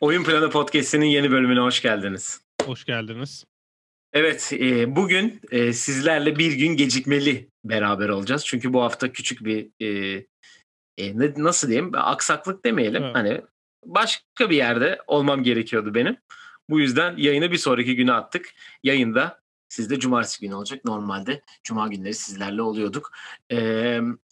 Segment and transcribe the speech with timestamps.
[0.00, 2.40] Oyun Planı Podcast'inin yeni bölümüne hoş geldiniz.
[2.64, 3.44] Hoş geldiniz.
[4.12, 8.46] Evet, e, bugün e, sizlerle bir gün gecikmeli beraber olacağız.
[8.46, 9.86] Çünkü bu hafta küçük bir e,
[10.98, 13.02] e, nasıl diyeyim aksaklık demeyelim.
[13.04, 13.16] Evet.
[13.16, 13.40] Hani
[13.84, 16.16] başka bir yerde olmam gerekiyordu benim.
[16.70, 18.54] Bu yüzden yayını bir sonraki güne attık.
[18.82, 19.41] Yayında
[19.72, 20.84] sizde cumartesi günü olacak.
[20.84, 23.12] Normalde cuma günleri sizlerle oluyorduk.
[23.52, 23.56] E,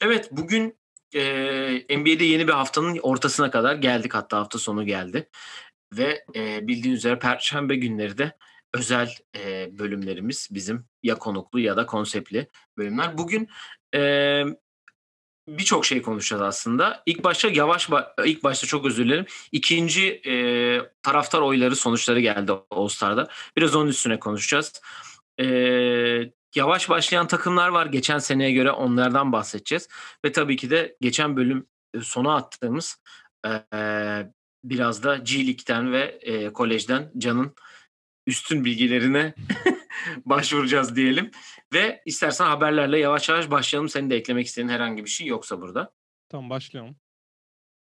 [0.01, 0.79] evet, bugün
[1.15, 4.15] e, NBA'de yeni bir haftanın ortasına kadar geldik.
[4.15, 5.29] Hatta hafta sonu geldi.
[5.93, 8.37] Ve e, bildiğiniz üzere Perşembe günleri de
[8.75, 12.49] özel e, bölümlerimiz bizim ya konuklu ya da konseptli
[12.79, 13.19] bölümler.
[13.19, 13.49] Bugün
[13.95, 14.45] e,
[15.49, 17.03] birçok şey konuşacağız aslında.
[17.07, 17.89] İlk başta yavaş
[18.25, 19.27] ilk başta çok özür dilerim.
[19.53, 20.35] İkinci e,
[21.03, 23.29] taraftar oyları sonuçları geldi All Star'da.
[23.57, 24.81] Biraz onun üstüne konuşacağız.
[25.41, 25.47] E,
[26.55, 27.87] yavaş başlayan takımlar var.
[27.87, 29.89] Geçen seneye göre onlardan bahsedeceğiz.
[30.25, 33.03] Ve tabii ki de geçen bölüm e, sona attığımız
[33.47, 33.51] e,
[34.65, 37.55] biraz da G League'den ve e, kolejden Can'ın
[38.27, 39.35] üstün bilgilerine
[40.25, 41.31] başvuracağız diyelim.
[41.75, 43.89] Ve istersen haberlerle yavaş yavaş başlayalım.
[43.89, 45.93] Senin de eklemek istediğin herhangi bir şey yoksa burada.
[46.29, 46.97] Tamam başlayalım.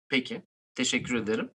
[0.09, 0.41] Peki.
[0.75, 1.51] Teşekkür ederim.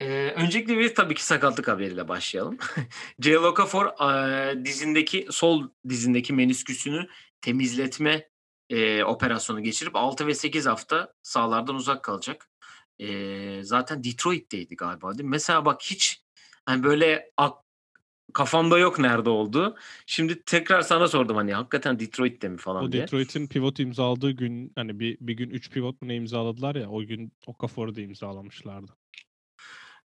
[0.00, 2.58] Ee, öncelikle bir tabii ki sakatlık haberiyle başlayalım.
[3.20, 3.38] J.
[3.38, 7.06] Okafor e, dizindeki sol dizindeki menisküsünü
[7.40, 8.28] temizletme
[8.70, 12.50] e, operasyonu geçirip 6 ve 8 hafta sahalardan uzak kalacak.
[12.98, 15.30] E, zaten Detroit'teydi galiba değil mi?
[15.30, 16.22] Mesela bak hiç
[16.66, 17.64] hani böyle ak-
[18.34, 19.76] kafamda yok nerede olduğu.
[20.06, 23.02] Şimdi tekrar sana sordum hani hakikaten Detroit'te mi falan O diye.
[23.02, 27.02] Detroit'in pivot imzaladığı gün hani bir, bir gün 3 pivot mu ne imzaladılar ya o
[27.02, 28.99] gün Okafor'u da imzalamışlardı.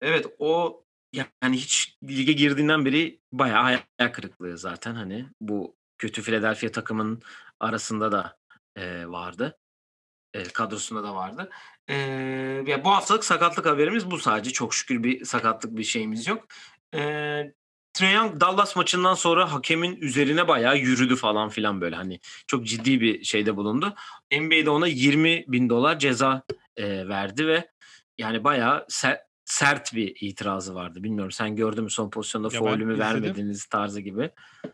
[0.02, 6.68] Evet o yani hiç lige girdiğinden beri bayağı hayal kırıklığı zaten hani bu kötü Philadelphia
[6.68, 7.22] takımın
[7.60, 8.38] arasında da
[8.76, 9.58] e, vardı.
[10.34, 11.50] E, kadrosunda da vardı.
[11.88, 11.94] E,
[12.66, 14.50] ya bu haftalık sakatlık haberimiz bu sadece.
[14.50, 16.46] Çok şükür bir sakatlık bir şeyimiz yok.
[16.94, 16.98] E,
[17.92, 23.24] Trae Dallas maçından sonra hakemin üzerine bayağı yürüdü falan filan böyle hani çok ciddi bir
[23.24, 23.94] şeyde bulundu.
[24.32, 26.42] NBA'de ona 20 bin dolar ceza
[26.76, 27.70] e, verdi ve
[28.18, 31.02] yani bayağı ser- sert bir itirazı vardı.
[31.02, 34.30] Bilmiyorum sen gördün mü son pozisyonda faulümü vermediniz tarzı gibi.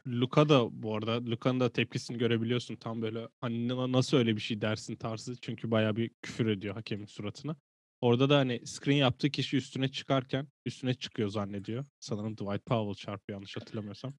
[0.07, 4.41] Luka da bu arada Luka'nın da tepkisini görebiliyorsun tam böyle hani na- nasıl öyle bir
[4.41, 7.57] şey dersin tarzı çünkü bayağı bir küfür ediyor hakemin suratına.
[8.01, 11.85] Orada da hani screen yaptığı kişi üstüne çıkarken üstüne çıkıyor zannediyor.
[12.01, 14.15] Sanırım Dwight Powell çarpıyor yanlış hatırlamıyorsam.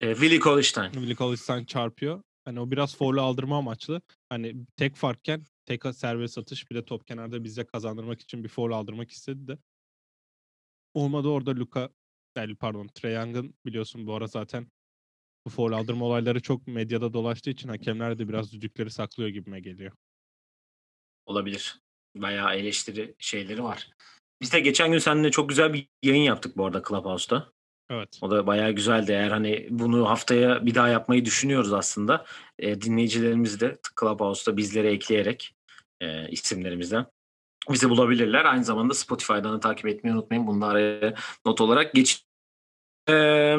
[0.00, 0.92] E, Willie Cauley-Stein.
[0.92, 2.22] Willie Cauley-Stein çarpıyor.
[2.44, 4.02] Hani o biraz foul'ü aldırma amaçlı.
[4.28, 8.72] Hani tek farkken tek serbest atış bir de top kenarda bize kazandırmak için bir foul
[8.72, 9.58] aldırmak istedi de.
[10.94, 11.88] Olmadı orada Luka
[12.36, 14.66] yani pardon Trae Young'ın biliyorsun bu ara zaten
[15.46, 19.92] bu foul aldırma olayları çok medyada dolaştığı için hakemler de biraz düdükleri saklıyor gibime geliyor.
[21.26, 21.80] Olabilir.
[22.16, 23.90] Bayağı eleştiri şeyleri var.
[24.40, 27.52] Biz de geçen gün seninle çok güzel bir yayın yaptık bu arada Clubhouse'da.
[27.90, 28.18] Evet.
[28.22, 29.12] O da bayağı güzeldi.
[29.12, 32.26] Eğer hani bunu haftaya bir daha yapmayı düşünüyoruz aslında.
[32.58, 35.54] E, dinleyicilerimiz de Clubhouse'da bizlere ekleyerek
[36.00, 37.06] e, isimlerimizden
[37.70, 38.44] bizi bulabilirler.
[38.44, 40.46] Aynı zamanda Spotify'dan da takip etmeyi unutmayın.
[40.46, 41.14] Bunu da araya
[41.46, 42.24] not olarak geç.
[43.08, 43.58] Eee,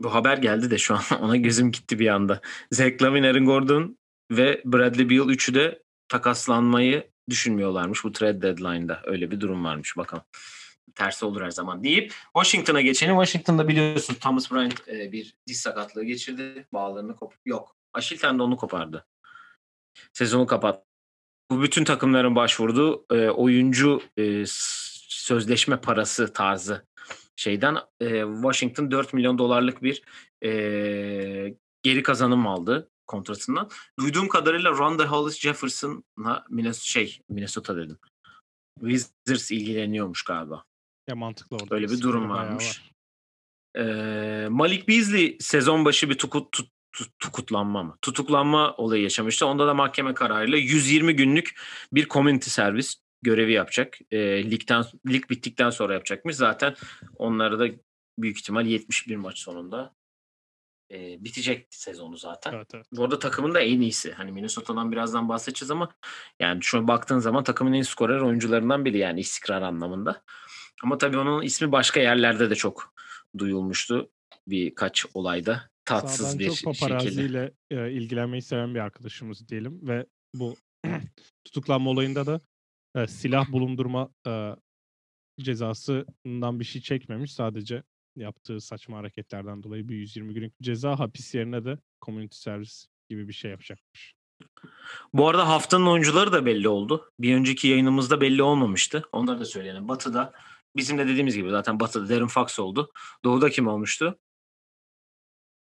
[0.00, 2.40] bu haber geldi de şu an ona gözüm gitti bir anda.
[2.72, 3.98] Zach Lavine, Aaron Gordon
[4.30, 9.02] ve Bradley Beal üçü de takaslanmayı düşünmüyorlarmış bu trade deadline'da.
[9.04, 10.24] Öyle bir durum varmış bakalım.
[10.94, 13.14] Tersi olur her zaman deyip Washington'a geçelim.
[13.14, 16.66] Washington'da biliyorsun Thomas Bryant e, bir diz sakatlığı geçirdi.
[16.72, 17.76] Bağlarını kop yok.
[17.92, 19.06] Aşil tendonunu kopardı.
[20.12, 20.85] Sezonu kapattı.
[21.50, 24.44] Bu bütün takımların başvurduğu e, oyuncu e,
[25.08, 26.86] sözleşme parası tarzı
[27.36, 30.02] şeyden e, Washington 4 milyon dolarlık bir
[30.44, 30.50] e,
[31.82, 33.70] geri kazanım aldı kontratından.
[33.98, 37.98] Duyduğum kadarıyla Ronda Hollis Jefferson'la Minnesota, şey Minnesota dedim.
[38.80, 40.64] Wizards ilgileniyormuş galiba.
[41.08, 41.74] Ya mantıklı orada.
[41.74, 42.64] Öyle bir durum varmış.
[42.64, 42.92] var.
[43.78, 47.98] Ee, Malik Beasley sezon başı bir tukut, tut, tut- tukutlanma mı?
[48.02, 49.46] Tutuklanma olayı yaşamıştı.
[49.46, 51.60] Onda da mahkeme kararıyla 120 günlük
[51.92, 53.98] bir community servis görevi yapacak.
[54.10, 56.36] Ee, ligden lig bittikten sonra yapacakmış.
[56.36, 56.74] Zaten
[57.16, 57.66] onları da
[58.18, 59.94] büyük ihtimal 71 maç sonunda
[60.92, 62.52] e, bitecek sezonu zaten.
[62.52, 62.86] Evet evet.
[62.92, 64.12] Bu arada takımın da en iyisi.
[64.12, 65.88] Hani Minnesota'dan birazdan bahsedeceğiz ama
[66.40, 70.22] yani şu baktığın zaman takımın en skorer oyuncularından biri yani istikrar anlamında.
[70.82, 72.94] Ama tabii onun ismi başka yerlerde de çok
[73.38, 74.10] duyulmuştu
[74.46, 75.70] birkaç olayda.
[75.86, 76.78] Tatsız Sağdan bir çok şekilde.
[76.80, 80.54] paparaziyle e, ilgilenmeyi seven bir arkadaşımız diyelim ve bu
[81.44, 82.40] tutuklanma olayında da
[82.96, 84.56] e, silah bulundurma e,
[85.40, 87.32] cezasından bir şey çekmemiş.
[87.32, 87.82] Sadece
[88.16, 92.74] yaptığı saçma hareketlerden dolayı bir 120 günlük ceza hapis yerine de community service
[93.08, 94.14] gibi bir şey yapacakmış.
[95.12, 97.12] Bu arada haftanın oyuncuları da belli oldu.
[97.20, 99.02] Bir önceki yayınımızda belli olmamıştı.
[99.12, 99.88] Onları da söyleyelim.
[99.88, 100.32] Batı'da
[100.76, 102.90] bizim de dediğimiz gibi zaten Batı'da Darren Fox oldu.
[103.24, 104.18] Doğu'da kim olmuştu?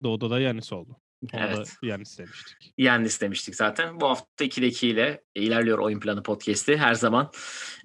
[0.04, 0.98] Doğu'da da Yanis oldu.
[1.34, 1.58] Onu Evet.
[1.58, 2.74] da Yanis demiştik.
[2.78, 4.00] Yani istemiştik zaten.
[4.02, 6.78] Bu hafta 2'de 2 ile ilerliyor Oyun Planı Podcast'i.
[6.78, 7.32] Her zaman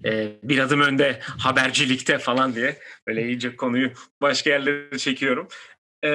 [0.04, 3.92] e, bir adım önde habercilikte falan diye böyle iyice konuyu
[4.22, 5.48] başka yerlere çekiyorum.
[6.04, 6.08] E,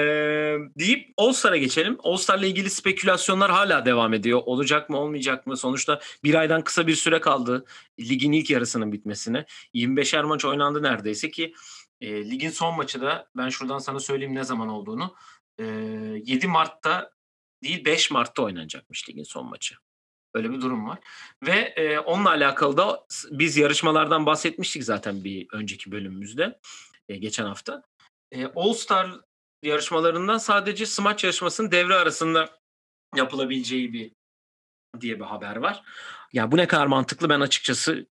[0.79, 1.97] deyip All-Star'a geçelim.
[2.03, 4.41] All-Star'la ilgili spekülasyonlar hala devam ediyor.
[4.45, 5.57] Olacak mı olmayacak mı?
[5.57, 7.65] Sonuçta bir aydan kısa bir süre kaldı
[7.99, 9.45] ligin ilk yarısının bitmesine.
[9.73, 11.53] 25'er maç oynandı neredeyse ki
[12.01, 15.15] e, ligin son maçı da ben şuradan sana söyleyeyim ne zaman olduğunu.
[15.59, 15.63] E,
[16.25, 17.11] 7 Mart'ta
[17.63, 19.75] değil 5 Mart'ta oynanacakmış ligin son maçı.
[20.33, 20.99] Öyle bir durum var.
[21.43, 26.59] Ve e, onunla alakalı da biz yarışmalardan bahsetmiştik zaten bir önceki bölümümüzde
[27.09, 27.83] e, geçen hafta.
[28.31, 29.11] E, All Star
[29.63, 32.49] yarışmalarından sadece smaç yarışmasının devre arasında
[33.15, 34.11] yapılabileceği bir
[35.01, 35.83] diye bir haber var.
[36.33, 38.07] Ya bu ne kadar mantıklı ben açıkçası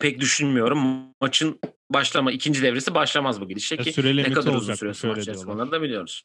[0.00, 1.08] pek düşünmüyorum.
[1.20, 1.60] Maçın
[1.90, 5.26] başlama ikinci devresi başlamaz bu gidişle ki ne kadar uzun smaç diyorlar.
[5.26, 6.24] yarışmaları da biliyoruz.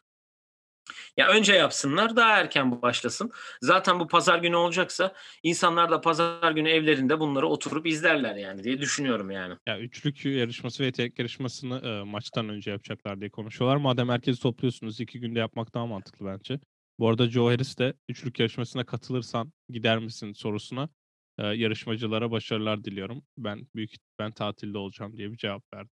[1.18, 3.32] Ya önce yapsınlar daha erken bu başlasın.
[3.62, 5.14] Zaten bu pazar günü olacaksa
[5.44, 9.54] insanlar da pazar günü evlerinde bunları oturup izlerler yani diye düşünüyorum yani.
[9.68, 13.78] Ya üçlük yarışması ve tek yarışmasını e, maçtan önce yapacaklar diye konuşuyorlar.
[13.78, 16.60] Madem herkesi topluyorsunuz iki günde yapmak daha mantıklı bence.
[17.00, 20.90] Bu arada Joe Harris de üçlük yarışmasına katılırsan gider misin sorusuna
[21.38, 23.24] e, yarışmacılara başarılar diliyorum.
[23.38, 25.90] Ben büyük ben tatilde olacağım diye bir cevap verdi.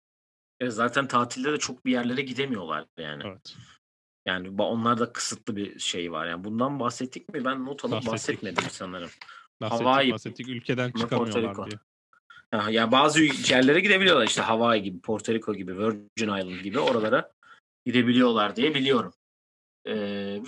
[0.61, 3.23] E zaten tatilde de çok bir yerlere gidemiyorlar yani.
[3.27, 3.57] Evet.
[4.27, 6.27] Yani ba- onlar da kısıtlı bir şey var.
[6.27, 7.45] Yani bundan bahsettik mi?
[7.45, 8.13] Ben not alıp Bahsettik.
[8.13, 9.11] bahsetmedim sanırım.
[9.61, 11.79] Bahsettik Hawaii bahsettik ülkeden çıkamıyorlar diye.
[12.71, 17.33] Ya bazı yerlere gidebiliyorlar işte Hawaii gibi, Porto Rico gibi, Virgin Island gibi oralara
[17.87, 19.13] gidebiliyorlar diye biliyorum.
[19.85, 19.95] Ee,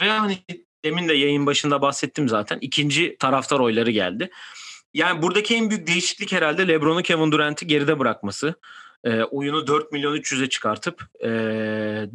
[0.00, 0.38] ve hani
[0.84, 2.58] demin de yayın başında bahsettim zaten.
[2.60, 4.30] İkinci taraftar oyları geldi.
[4.94, 8.54] Yani buradaki en büyük değişiklik herhalde LeBron'u Kevin Durant'i geride bırakması.
[9.04, 11.28] Ee, oyunu 4 milyon 300'e çıkartıp e,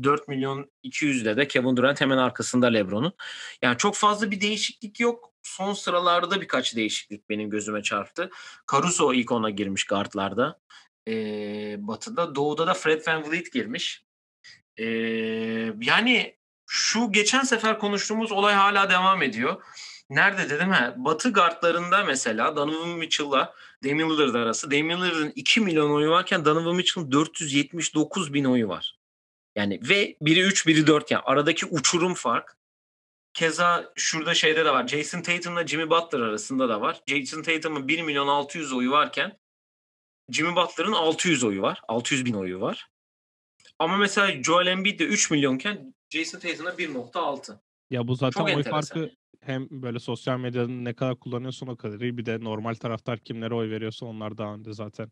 [0.03, 3.13] 4 milyon 200'de de Kevin Durant hemen arkasında LeBron'un.
[3.61, 5.33] Yani çok fazla bir değişiklik yok.
[5.41, 8.29] Son sıralarda birkaç değişiklik benim gözüme çarptı.
[8.71, 10.59] Caruso ilk ona girmiş guardlarda.
[11.07, 12.35] Ee, batı'da.
[12.35, 14.03] Doğu'da da Fred VanVleet girmiş.
[14.77, 14.85] Ee,
[15.81, 16.35] yani
[16.67, 19.63] şu geçen sefer konuştuğumuz olay hala devam ediyor.
[20.09, 20.93] Nerede dedim ha?
[20.97, 23.53] Batı guardlarında mesela Donovan Mitchell'la
[23.83, 24.71] Damian Lillard arası.
[24.71, 28.97] Damian Lillard'ın 2 milyon oyu varken Donovan Mitchell'ın 479 bin oyu var.
[29.55, 32.57] Yani ve biri 3 biri 4 yani aradaki uçurum fark.
[33.33, 34.87] Keza şurada şeyde de var.
[34.87, 37.01] Jason Tatum'la Jimmy Butler arasında da var.
[37.07, 39.37] Jason Tatum'un 1 milyon 600 oyu varken
[40.31, 41.81] Jimmy Butler'ın 600 oyu var.
[41.87, 42.87] 600 bin oyu var.
[43.79, 47.59] Ama mesela Joel Embiid de 3 milyonken Jason Tatum'da 1.6.
[47.89, 48.71] Ya bu zaten Çok oy enteresan.
[48.81, 52.17] farkı hem böyle sosyal medyanın ne kadar kullanıyorsun o kadar iyi.
[52.17, 55.11] Bir de normal taraftar kimlere oy veriyorsa onlar daha önde zaten.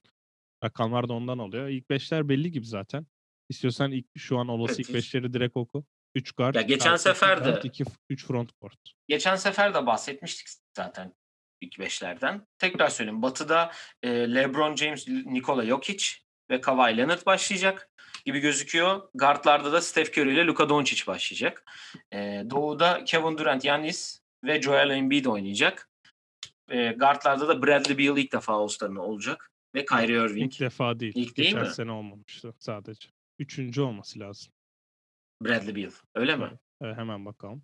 [0.64, 1.68] Rakamlar da ondan oluyor.
[1.68, 3.06] İlk beşler belli gibi zaten.
[3.50, 5.86] İstiyorsan ilk şu an olası Evet, ilk hiç- beşleri direkt oku.
[6.16, 8.78] 3 guard, Ya geçen sefer de- guard, iki, 3 front court.
[9.08, 10.48] Geçen sefer de bahsetmiştik
[10.78, 11.14] zaten
[11.62, 12.48] ilk beşlerden.
[12.58, 13.22] Tekrar söyleyeyim.
[13.22, 13.72] Batı'da
[14.04, 16.06] e, LeBron James, Nikola Jokic
[16.50, 17.91] ve Kawhi Leonard başlayacak
[18.26, 19.10] gibi gözüküyor.
[19.16, 21.64] Guardlarda da Steph Curry ile Luka Doncic başlayacak.
[22.14, 25.90] E, Doğu'da Kevin Durant, Giannis ve Joel Embiid oynayacak.
[26.70, 29.52] E, guardlarda da Bradley Beal ilk defa All-Star'ın olacak.
[29.76, 30.54] Ve Kyrie Irving.
[30.54, 31.14] İlk defa değil.
[31.16, 31.74] İlk değil Geçen mi?
[31.74, 33.10] sene olmamıştı sadece.
[33.40, 34.54] Üçüncü olması lazım.
[35.42, 35.92] Bradley Beal.
[36.16, 36.52] Öyle mi?
[36.82, 36.98] Evet.
[36.98, 37.64] Hemen bakalım.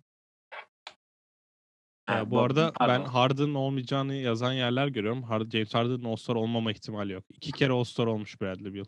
[2.06, 3.04] Ha, Ya bu arada ben pardon.
[3.04, 5.22] Harden'ın olmayacağını yazan yerler görüyorum.
[5.22, 7.24] Hard, James Harden'ın All-Star olmama ihtimali yok.
[7.30, 8.84] İki kere All-Star olmuş Bradley Beal.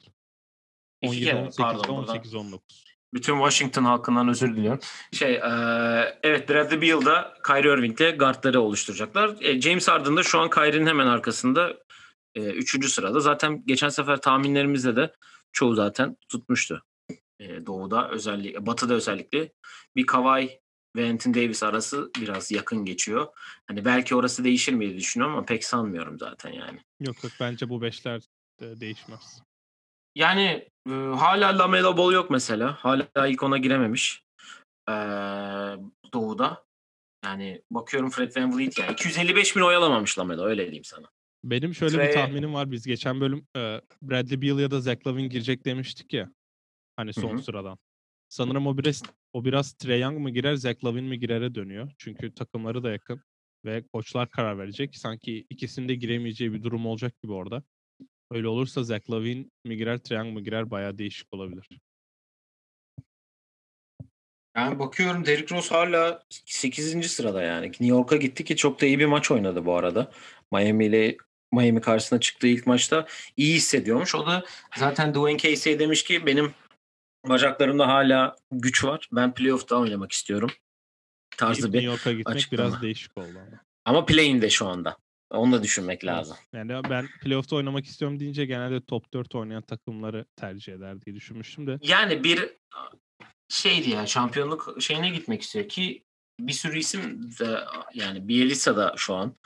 [1.02, 2.16] İki 17 kere, 18 pardon, buradan.
[2.16, 2.84] 18 19.
[3.14, 4.80] Bütün Washington halkından özür diliyorum.
[5.12, 9.36] Şey, eee, evet Bradley Beal'da Kyrie Irving'le guardları oluşturacaklar.
[9.40, 11.74] E, James Harden da şu an Kyrie'nin hemen arkasında
[12.34, 13.20] e, üçüncü sırada.
[13.20, 15.12] Zaten geçen sefer tahminlerimizde de
[15.52, 16.82] çoğu zaten tutmuştu.
[17.40, 19.52] E, doğu'da özellikle, batı'da özellikle
[19.96, 20.60] bir Kawhi
[20.96, 23.26] ve Anthony Davis arası biraz yakın geçiyor.
[23.66, 26.78] Hani belki orası değişir mi diye düşünüyorum ama pek sanmıyorum zaten yani.
[27.00, 28.22] Yok yok bence bu beşler
[28.60, 29.42] de değişmez.
[30.20, 32.72] Yani e, hala Lamelo Ball yok mesela.
[32.72, 34.22] Hala ilk ona girememiş.
[34.88, 34.92] E,
[36.12, 36.64] Doğu'da.
[37.24, 41.06] Yani bakıyorum Fred VanVleet yani 255 bin oy alamamış Lamelo öyle diyeyim sana.
[41.44, 42.70] Benim şöyle Trey- bir tahminim var.
[42.70, 46.30] Biz geçen bölüm e, Bradley Beal ya da Zach Lavin girecek demiştik ya.
[46.96, 47.42] Hani son hı.
[47.42, 47.78] sıradan.
[48.28, 51.92] Sanırım o biraz o biraz Trey Young mı girer, Zach Lavin mi girere dönüyor.
[51.98, 53.22] Çünkü takımları da yakın
[53.64, 54.96] ve koçlar karar verecek.
[54.96, 57.62] Sanki ikisinin de giremeyeceği bir durum olacak gibi orada.
[58.30, 61.68] Öyle olursa Zach Lavin mi girer, Young mı girer bayağı değişik olabilir.
[64.54, 67.12] Ben bakıyorum Derrick Rose hala 8.
[67.12, 67.66] sırada yani.
[67.66, 70.12] New York'a gitti ki çok da iyi bir maç oynadı bu arada.
[70.52, 71.16] Miami ile
[71.52, 73.06] Miami karşısına çıktığı ilk maçta
[73.36, 74.14] iyi hissediyormuş.
[74.14, 74.44] O da
[74.76, 76.54] zaten Dwayne Casey demiş ki benim
[77.28, 79.08] bacaklarımda hala güç var.
[79.12, 80.50] Ben playoff'ta oynamak istiyorum.
[81.36, 82.70] Tarzı New bir York'a gitmek açıklama.
[82.70, 83.60] biraz değişik oldu ama.
[83.84, 84.96] ama play'inde şu anda.
[85.30, 86.36] Onu da düşünmek lazım.
[86.52, 91.66] Yani ben playoff'ta oynamak istiyorum deyince genelde top 4 oynayan takımları tercih eder diye düşünmüştüm
[91.66, 91.78] de.
[91.82, 92.56] Yani bir
[93.48, 96.04] şeydi ya şampiyonluk şeyine gitmek istiyor ki
[96.40, 97.60] bir sürü isim de
[97.94, 99.36] yani Bielitsa da şu an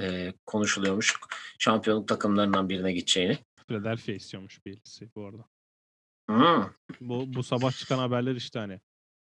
[0.00, 1.16] e, konuşuluyormuş
[1.58, 3.38] şampiyonluk takımlarından birine gideceğini.
[3.68, 5.44] Philadelphia istiyormuş birisi bu arada.
[6.28, 6.72] Hmm.
[7.00, 8.80] Bu, bu sabah çıkan haberler işte hani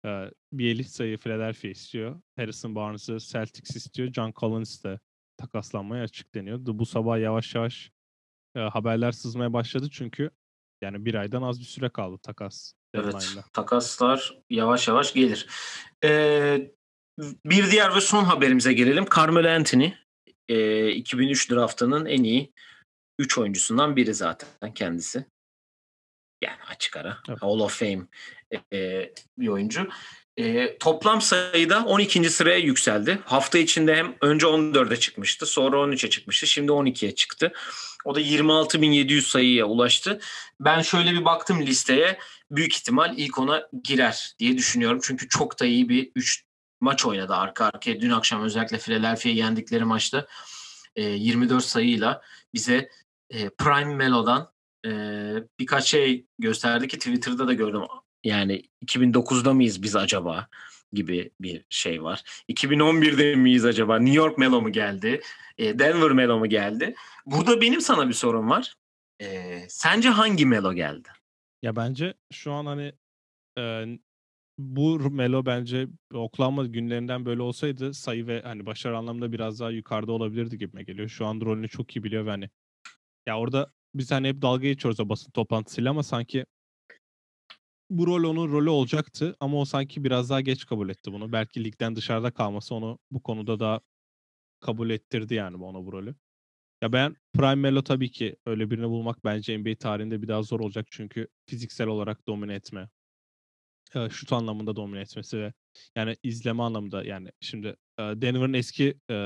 [0.06, 2.20] e, Bielitsa'yı Philadelphia istiyor.
[2.36, 4.12] Harrison Barnes'ı Celtics istiyor.
[4.12, 5.00] John Collins de
[5.36, 6.58] takaslanmaya açık deniyor.
[6.62, 7.90] Bu sabah yavaş yavaş
[8.56, 10.30] e, haberler sızmaya başladı çünkü
[10.82, 13.44] yani bir aydan az bir süre kaldı takas Evet deadline'da.
[13.52, 15.46] takaslar yavaş yavaş gelir.
[16.04, 16.70] Ee,
[17.46, 19.04] bir diğer ve son haberimize gelelim.
[19.16, 19.92] Carmelo Anthony
[20.48, 22.52] e, 2003 draftının en iyi
[23.18, 25.26] 3 oyuncusundan biri zaten kendisi.
[26.44, 27.18] Yani açık ara.
[27.28, 27.42] Evet.
[27.42, 28.06] Hall of Fame
[28.72, 29.88] e, bir oyuncu.
[30.36, 32.30] E, toplam sayıda 12.
[32.30, 33.18] sıraya yükseldi.
[33.24, 37.52] Hafta içinde hem önce 14'e çıkmıştı, sonra 13'e çıkmıştı, şimdi 12'ye çıktı.
[38.04, 40.20] O da 26.700 sayıya ulaştı.
[40.60, 42.18] Ben şöyle bir baktım listeye.
[42.50, 45.00] Büyük ihtimal ilk ona girer diye düşünüyorum.
[45.02, 46.44] Çünkü çok da iyi bir 3
[46.80, 48.00] maç oynadı arka arkaya.
[48.00, 50.26] Dün akşam özellikle Philadelphia'yı yendikleri maçta
[50.96, 52.22] e, 24 sayıyla
[52.54, 52.88] bize
[53.30, 54.52] e, Prime Melo'dan
[54.86, 54.90] e,
[55.58, 57.82] birkaç şey gösterdi ki Twitter'da da gördüm.
[58.24, 60.48] Yani 2009'da mıyız biz acaba
[60.92, 62.44] gibi bir şey var.
[62.48, 63.98] 2011'de miyiz acaba?
[63.98, 65.20] New York Melo mu geldi?
[65.58, 66.94] E, Denver Melo mu geldi?
[67.26, 68.74] Burada benim sana bir sorum var.
[69.20, 71.08] E, sence hangi Melo geldi?
[71.62, 72.92] Ya bence şu an hani
[73.58, 73.84] e,
[74.58, 80.12] bu Melo bence Oklahoma günlerinden böyle olsaydı sayı ve hani başarı anlamında biraz daha yukarıda
[80.12, 81.08] olabilirdi gibime geliyor.
[81.08, 82.50] Şu an rolünü çok iyi biliyor ve hani
[83.26, 86.46] ya orada biz hani hep dalga geçiyoruz o basın toplantısıyla ama sanki
[87.98, 91.32] bu rol onun rolü olacaktı ama o sanki biraz daha geç kabul etti bunu.
[91.32, 93.80] Belki ligden dışarıda kalması onu bu konuda da
[94.60, 96.14] kabul ettirdi yani ona bu rolü.
[96.82, 100.60] Ya ben Prime Melo tabii ki öyle birini bulmak bence NBA tarihinde bir daha zor
[100.60, 102.88] olacak çünkü fiziksel olarak domine etme,
[103.94, 105.52] e, şut anlamında domine etmesi ve
[105.96, 109.16] yani izleme anlamında yani şimdi e, Denver'ın eski e,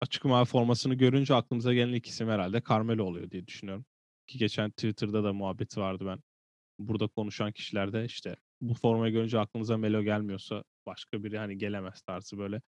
[0.00, 3.84] açık mavi formasını görünce aklımıza gelen ilk isim herhalde Carmelo oluyor diye düşünüyorum.
[4.26, 6.31] Ki geçen Twitter'da da muhabbeti vardı ben.
[6.88, 12.38] Burada konuşan kişilerde işte bu formayı görünce aklınıza Melo gelmiyorsa başka biri hani gelemez tarzı
[12.38, 12.62] böyle.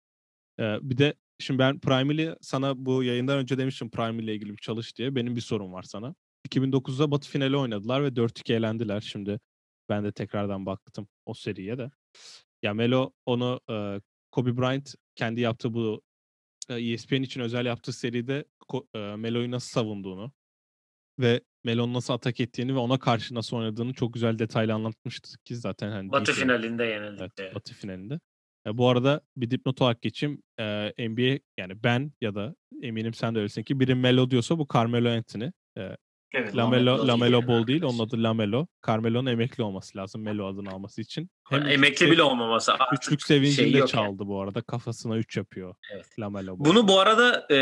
[0.59, 4.57] E, bir de şimdi ben Prime'li sana bu yayından önce demiştim Prime ile ilgili bir
[4.57, 5.15] çalış diye.
[5.15, 6.15] Benim bir sorum var sana.
[6.49, 9.01] 2009'da Batı finali oynadılar ve 4-2 elendiler.
[9.01, 9.39] Şimdi
[9.89, 11.91] ben de tekrardan baktım o seriye de.
[12.63, 14.01] Ya Melo onu e,
[14.31, 16.01] Kobe Bryant kendi yaptığı bu
[16.69, 18.45] e, ESPN için özel yaptığı seride
[18.95, 20.31] e, Melo'yu nasıl savunduğunu
[21.19, 25.55] ve Melo'nun nasıl atak ettiğini ve ona karşı nasıl oynadığını çok güzel detaylı anlatmıştı ki
[25.55, 27.21] zaten hani Batı DC finalinde yenildik.
[27.21, 27.55] Evet, Evet.
[27.55, 28.19] Batı finalinde.
[28.67, 30.41] E, bu arada bir dipnot olarak geçeyim.
[30.59, 34.67] E, NBA yani ben ya da eminim sen de öylesin ki biri Melo diyorsa bu
[34.73, 35.51] Carmelo Anthony.
[35.77, 35.97] E,
[36.33, 38.67] Evet, Lamelo, Lamelo Ball değil onun adı Lamelo.
[38.87, 41.29] Carmelo'nun emekli olması lazım Melo adını alması için.
[41.49, 44.61] Hem Emekli bile olmaması artık Üçlük sevincini şey çaldı bu arada.
[44.61, 46.05] Kafasına 3 yapıyor Evet.
[46.19, 46.65] Lamelo Ball.
[46.65, 47.57] Bunu bu arada e,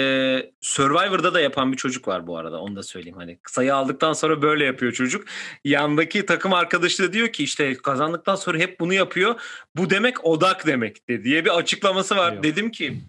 [0.62, 2.62] Survivor'da da yapan bir çocuk var bu arada.
[2.62, 3.18] Onu da söyleyeyim.
[3.18, 5.25] Hani sayı aldıktan sonra böyle yapıyor çocuk.
[5.66, 9.42] Yandaki takım arkadaşı da diyor ki işte kazandıktan sonra hep bunu yapıyor.
[9.75, 12.34] Bu demek odak demekti diye bir açıklaması var.
[12.34, 12.44] Yok.
[12.44, 13.01] Dedim ki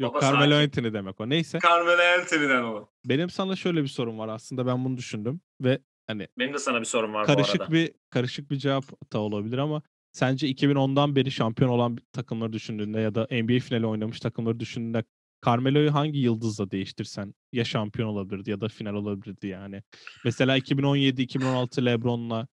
[0.00, 0.64] Yok baba Carmelo sakin.
[0.64, 1.28] Anthony demek o.
[1.28, 1.58] Neyse.
[1.64, 2.88] Carmelo Anthony'den o.
[3.04, 6.80] Benim sana şöyle bir sorum var aslında ben bunu düşündüm ve hani Benim de sana
[6.80, 7.72] bir sorum var bu karışık arada.
[7.72, 13.14] bir karışık bir cevap da olabilir ama sence 2010'dan beri şampiyon olan takımları düşündüğünde ya
[13.14, 15.04] da NBA finali oynamış takımları düşündüğünde
[15.46, 19.82] Carmelo'yu hangi yıldızla değiştirsen ya şampiyon olabilirdi ya da final olabilirdi yani.
[20.24, 22.48] Mesela 2017-2016 LeBron'la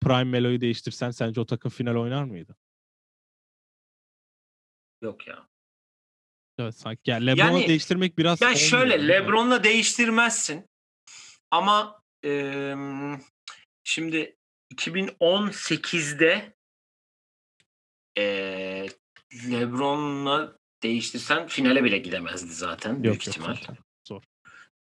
[0.00, 2.56] Prime Melo'yu değiştirsen sence o takım final oynar mıydı?
[5.02, 5.48] Yok ya.
[6.58, 9.08] Evet sanki yani LeBron'u Yani- değiştirmek biraz Ya olmuyor, şöyle?
[9.08, 10.66] LeBron'la değiştirmezsin.
[11.50, 12.74] Ama e,
[13.84, 14.36] şimdi
[14.74, 16.52] 2018'de
[18.18, 18.24] e,
[19.50, 23.54] LeBron'la değiştirsen finale bile gidemezdi zaten büyük Yok yok ihtimal.
[23.54, 23.76] zaten.
[24.08, 24.22] Zor.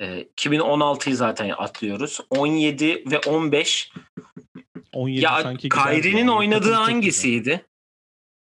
[0.01, 2.21] E, 2016'yı zaten atlıyoruz.
[2.31, 3.93] 17 ve 15.
[4.93, 6.31] 17 Ya sanki Kyrie'nin yani.
[6.31, 7.67] oynadığı hangisiydi?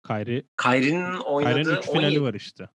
[0.06, 2.68] Kyrie, Kyrie'nin oynadığı Kyrie'nin 3 finali 17 var işte.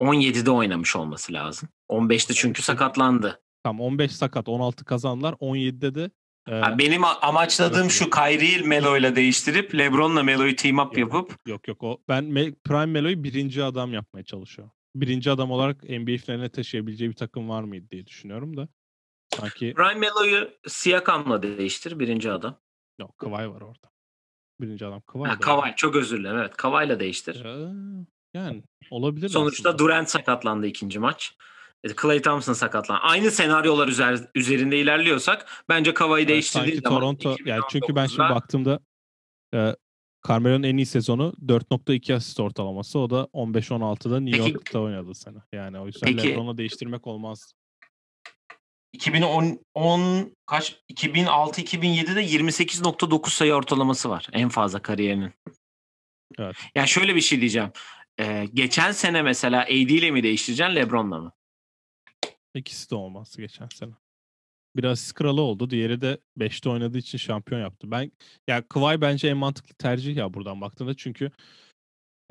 [0.00, 1.68] 17'de oynamış olması lazım.
[1.90, 3.40] 15'te çünkü sakatlandı.
[3.64, 5.32] Tam 15 sakat 16 kazandılar.
[5.32, 6.10] 17'de de
[6.48, 8.12] Ha, benim amaçladığım yok, şu yok.
[8.12, 11.14] Kyrie'yi Melo'yla değiştirip LeBron'la Melo'yu team up Yok.
[11.14, 14.70] yapıp Yok yok o ben Me- Prime Melo'yu birinci adam yapmaya çalışıyor.
[14.94, 18.68] Birinci adam olarak NBA finaline taşıyabileceği bir takım var mıydı diye düşünüyorum da.
[19.36, 22.60] Sanki Prime Melo'yu Siakam'la değiştir birinci adam.
[23.00, 23.90] yok Kawhi var orada.
[24.60, 25.28] Birinci adam Kawhi.
[25.28, 26.38] Ha, çok özür dilerim.
[26.38, 27.44] Evet Kawhi'la değiştir.
[27.44, 27.74] Ee,
[28.34, 29.84] yani olabilir Sonuçta aslında.
[29.84, 31.34] Durant sakatlandı ikinci maç.
[32.02, 33.00] Clay Thompson sakatlandı.
[33.02, 38.22] Aynı senaryolar üzer, üzerinde ilerliyorsak bence Kawhi'yi Evet, değiştirdiği zaman Toronto yani çünkü ben şimdi
[38.22, 38.80] 2019'da baktığımda
[39.54, 39.76] e,
[40.28, 42.98] Carmelo'nun en iyi sezonu 4.2 asist ortalaması.
[42.98, 45.38] O da 15-16'da New Peki- York'ta oynadı sene.
[45.52, 47.52] Yani o yüzden Peki- LeBron'u değiştirmek olmaz.
[48.92, 55.32] 2010 10 kaç 2006 2007'de 28.9 sayı ortalaması var en fazla kariyerinin.
[56.38, 56.56] Evet.
[56.74, 57.70] Yani şöyle bir şey diyeceğim.
[58.18, 61.32] Ee, geçen sene mesela AD ile mi değiştireceksin LeBron'la mı?
[62.54, 63.92] İkisi de olmaz geçen sene.
[64.76, 65.70] Bir asist kralı oldu.
[65.70, 67.90] Diğeri de 5'te oynadığı için şampiyon yaptı.
[67.90, 68.12] Ben
[68.48, 71.30] ya Kawhi bence en mantıklı tercih ya buradan baktığında çünkü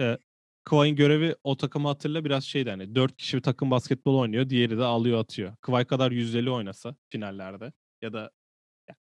[0.01, 0.17] e,
[0.63, 4.49] Kawhi'nin görevi o takımı hatırla biraz şeydi hani 4 kişi bir takım basketbol oynuyor.
[4.49, 5.55] Diğeri de alıyor atıyor.
[5.61, 8.31] Kawhi kadar yüzdeli oynasa finallerde ya da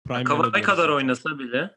[0.07, 1.77] Prime Kawhi kadar oynasa bile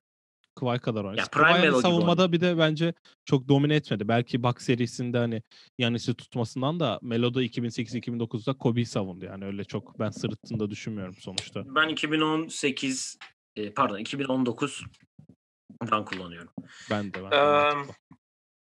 [0.55, 1.03] Kawhi kadar.
[1.03, 2.93] Prime Kawhi hani savunmada bir de bence
[3.25, 4.07] çok domine etmedi.
[4.07, 5.41] Belki Bucks serisinde hani
[5.77, 9.25] Yanis'i tutmasından da Melo'da 2008-2009'da Kobe'yi savundu.
[9.25, 11.63] Yani öyle çok ben sırıttığını da düşünmüyorum sonuçta.
[11.75, 13.17] ben 2018
[13.55, 14.83] e, pardon 2019
[15.91, 16.50] dan kullanıyorum.
[16.91, 17.31] Ben de ben.
[17.31, 17.93] de Eee, mantıklı.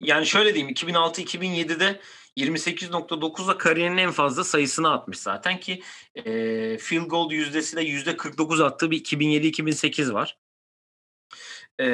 [0.01, 2.01] Yani şöyle diyeyim 2006-2007'de
[2.37, 5.83] 28.9'la kariyerinin en fazla sayısını atmış zaten ki
[6.15, 6.23] e,
[6.79, 10.39] field goal yüzdesi de %49 attığı bir 2007-2008 var.
[11.79, 11.87] E,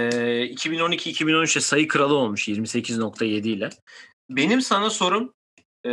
[0.54, 3.68] 2012-2013'te sayı kralı olmuş 28.7 ile.
[4.30, 5.34] Benim sana sorum
[5.86, 5.92] e,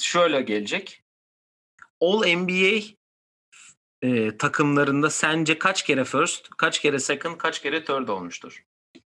[0.00, 1.02] şöyle gelecek.
[2.00, 2.80] All NBA
[4.02, 8.64] e, takımlarında sence kaç kere first, kaç kere second, kaç kere third olmuştur?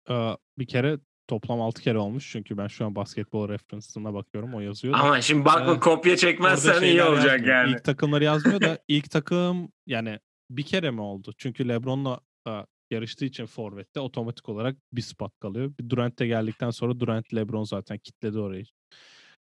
[0.10, 4.60] Ee, bir kere toplam 6 kere olmuş çünkü ben şu an basketbol reference'ına bakıyorum o
[4.60, 4.94] yazıyor.
[4.94, 4.98] da.
[4.98, 7.56] Ama şimdi bakma Ee, kopya çekmezsen iyi olacak yazmıyor.
[7.56, 7.72] yani.
[7.72, 11.34] İlk takımları yazmıyor da ilk takım yani bir kere mi oldu?
[11.38, 12.52] Çünkü LeBron'la e,
[12.92, 15.74] yarıştığı için Forvet'te otomatik olarak bir spot kalıyor.
[15.80, 18.66] Bir Durant de geldikten sonra Durant LeBron zaten kitledi orayı.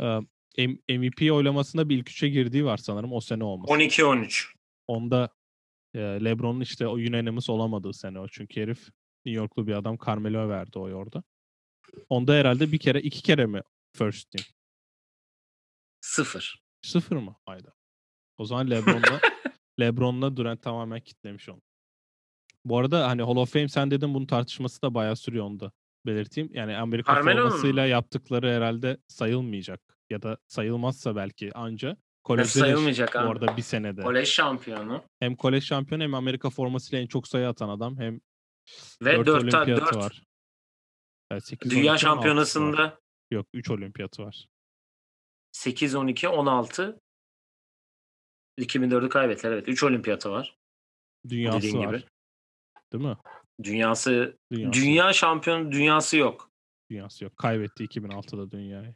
[0.02, 3.74] Ee, MVP oylamasında bir ilk üçe girdiği var sanırım o sene olması.
[3.74, 4.54] 12-13.
[4.88, 5.30] Onda
[5.94, 8.28] e, LeBron'un işte o unanimous olamadığı sene o.
[8.28, 8.90] Çünkü herif
[9.26, 11.24] New Yorklu bir adam Carmelo'ya verdi oyu orada.
[12.10, 13.62] Onda herhalde bir kere iki kere mi
[13.98, 14.46] first team?
[16.02, 16.62] Sıfır.
[16.82, 17.36] Sıfır mı?
[17.46, 17.74] Hayda.
[18.38, 19.20] O zaman LeBron'la
[19.80, 21.62] LeBron'la Durant tamamen kitlemiş onu.
[22.66, 25.72] Bu arada hani Hall of Fame sen dedin bunun tartışması da bayağı sürüyor onu da
[26.06, 26.50] belirteyim.
[26.54, 27.50] Yani Amerika Carmelo'nun mu?
[27.50, 29.82] formasıyla yaptıkları herhalde sayılmayacak.
[30.10, 31.98] Ya da sayılmazsa belki anca.
[32.24, 33.28] Kolejde de sayılmayacak abi?
[33.30, 34.02] arada bir senede.
[34.02, 35.04] Kolej şampiyonu.
[35.20, 38.00] Hem kolej şampiyonu hem Amerika formasıyla en çok sayı atan adam.
[38.00, 38.20] Hem
[39.02, 40.24] Ve 4 4 olimpiyatı 4 var.
[41.32, 41.98] Evet, 8, dünya 12, 16'sı var.
[41.98, 43.00] şampiyonasında
[43.32, 44.48] Yok 3 olimpiyatı var.
[45.52, 47.00] 8 12 16
[48.60, 49.52] 2004'ü kaybettiler.
[49.52, 50.58] Evet 3 olimpiyatı var.
[51.30, 51.94] Dünyası var.
[51.98, 52.04] gibi.
[52.94, 53.18] Değil mi?
[53.64, 56.52] Dünyası Dünyası, dünya şampiyonu dünyası yok.
[56.92, 57.38] dünyası yok.
[57.38, 58.96] Kaybetti 2006'da dünyayı.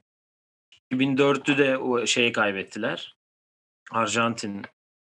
[0.94, 3.16] 2004'ü de o şeyi kaybettiler.
[3.92, 4.62] Arjantin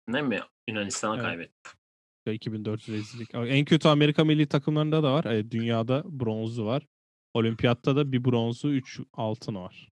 [0.09, 0.41] ne mi?
[0.69, 1.25] Yunanistan'a Evet.
[1.25, 1.71] kaybetti.
[2.27, 3.35] Ya 2004 rezillik.
[3.35, 5.25] En kötü Amerika milli takımlarında da var.
[5.25, 6.83] E, dünyada bronzu var.
[7.35, 9.89] Olimpiyatta da bir bronzu, 3 altın var.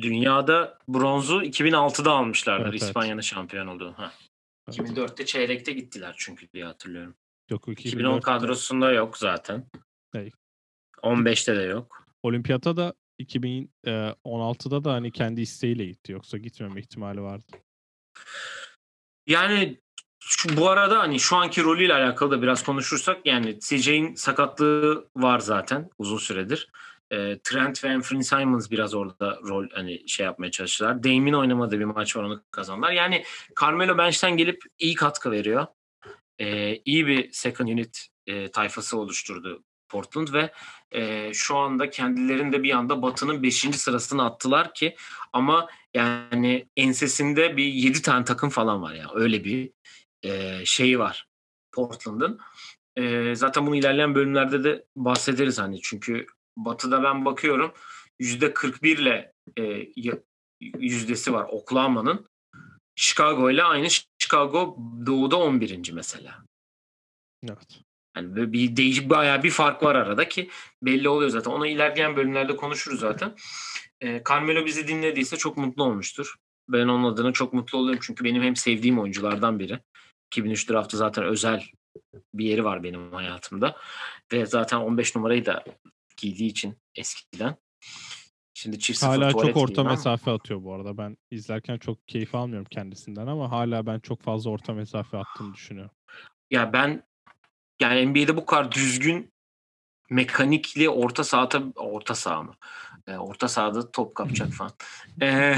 [0.00, 2.82] Dünyada bronzu 2006'da almışlardır Evet, evet.
[2.82, 3.92] İspanya'nın şampiyon olduğu.
[3.92, 4.12] Ha.
[4.68, 4.78] Evet.
[4.78, 7.14] 2004'te çeyrekte gittiler çünkü diye hatırlıyorum.
[7.50, 9.66] Yok, 2010 2004'te kadrosunda yok zaten.
[10.12, 10.30] Hey.
[11.02, 12.06] 15'te de yok.
[12.22, 16.12] Olimpiyata da 2016'da da hani kendi isteğiyle gitti.
[16.12, 17.52] Yoksa gitmeme ihtimali vardı.
[19.26, 19.80] Yani
[20.20, 25.38] şu, bu arada hani şu anki rolüyle alakalı da biraz konuşursak yani CJ'in sakatlığı var
[25.38, 26.70] zaten uzun süredir.
[27.10, 31.04] E, Trent ve Anthony Simons biraz orada rol hani şey yapmaya çalıştılar.
[31.04, 32.92] Dame'in oynamadığı bir maç var onu kazandılar.
[32.92, 33.24] Yani
[33.60, 35.66] Carmelo bench'ten gelip iyi katkı veriyor.
[36.38, 40.52] E, iyi bir second unit e, tayfası oluşturdu Portland ve
[40.92, 43.54] e, şu anda kendilerinde bir anda Batı'nın 5.
[43.54, 44.96] sırasını attılar ki
[45.32, 49.10] ama yani ensesinde bir 7 tane takım falan var ya.
[49.14, 49.70] Öyle bir
[50.22, 51.28] e, şeyi var
[51.72, 52.40] Portland'ın.
[52.96, 57.72] E, zaten bunu ilerleyen bölümlerde de bahsederiz hani çünkü Batı'da ben bakıyorum
[58.20, 59.88] %41 ile e,
[60.78, 62.26] yüzdesi var Oklahoma'nın.
[62.96, 63.88] Chicago ile aynı.
[64.18, 64.76] Chicago
[65.06, 65.92] doğuda 11.
[65.92, 66.44] mesela.
[67.48, 67.80] Evet.
[68.16, 70.50] Yani böyle bir değişik bayağı bir fark var arada ki
[70.82, 71.50] belli oluyor zaten.
[71.50, 73.34] Onu ilerleyen bölümlerde konuşuruz zaten.
[74.00, 76.34] E, Carmelo bizi dinlediyse çok mutlu olmuştur.
[76.68, 79.80] Ben onun adına çok mutlu oluyorum çünkü benim hem sevdiğim oyunculardan biri.
[80.32, 81.64] 2003 draftı zaten özel
[82.34, 83.76] bir yeri var benim hayatımda.
[84.32, 85.64] Ve zaten 15 numarayı da
[86.16, 87.56] giydiği için eskiden.
[88.54, 90.98] Şimdi çift Hala çok orta ama- mesafe atıyor bu arada.
[90.98, 95.94] Ben izlerken çok keyif almıyorum kendisinden ama hala ben çok fazla orta mesafe attığını düşünüyorum.
[96.50, 97.02] Ya ben
[97.80, 99.32] yani NBA'de bu kadar düzgün
[100.10, 102.54] mekanikli orta sahada orta saha mı?
[103.06, 104.72] Ee, orta sahada top kapacak falan.
[105.22, 105.54] Ee,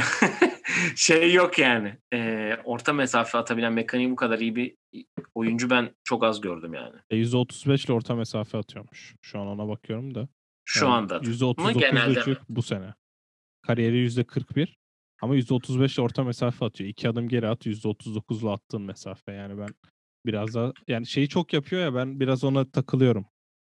[0.96, 1.98] şey yok yani.
[2.12, 4.76] Ee, orta mesafe atabilen mekaniği bu kadar iyi bir
[5.34, 6.96] oyuncu ben çok az gördüm yani.
[7.10, 9.14] E, %35 ile orta mesafe atıyormuş.
[9.22, 10.28] Şu an ona bakıyorum da.
[10.68, 11.20] Şu Yani anda.
[11.24, 11.24] da.
[11.28, 12.94] %39 Ama genelde düşük bu sene.
[13.62, 14.76] Kariyeri %41
[15.22, 16.90] ama %35 ile orta mesafe atıyor.
[16.90, 19.32] İki adım geri at %39 ile attığın mesafe.
[19.32, 19.68] Yani ben
[20.26, 23.26] biraz daha yani şeyi çok yapıyor ya ben biraz ona takılıyorum.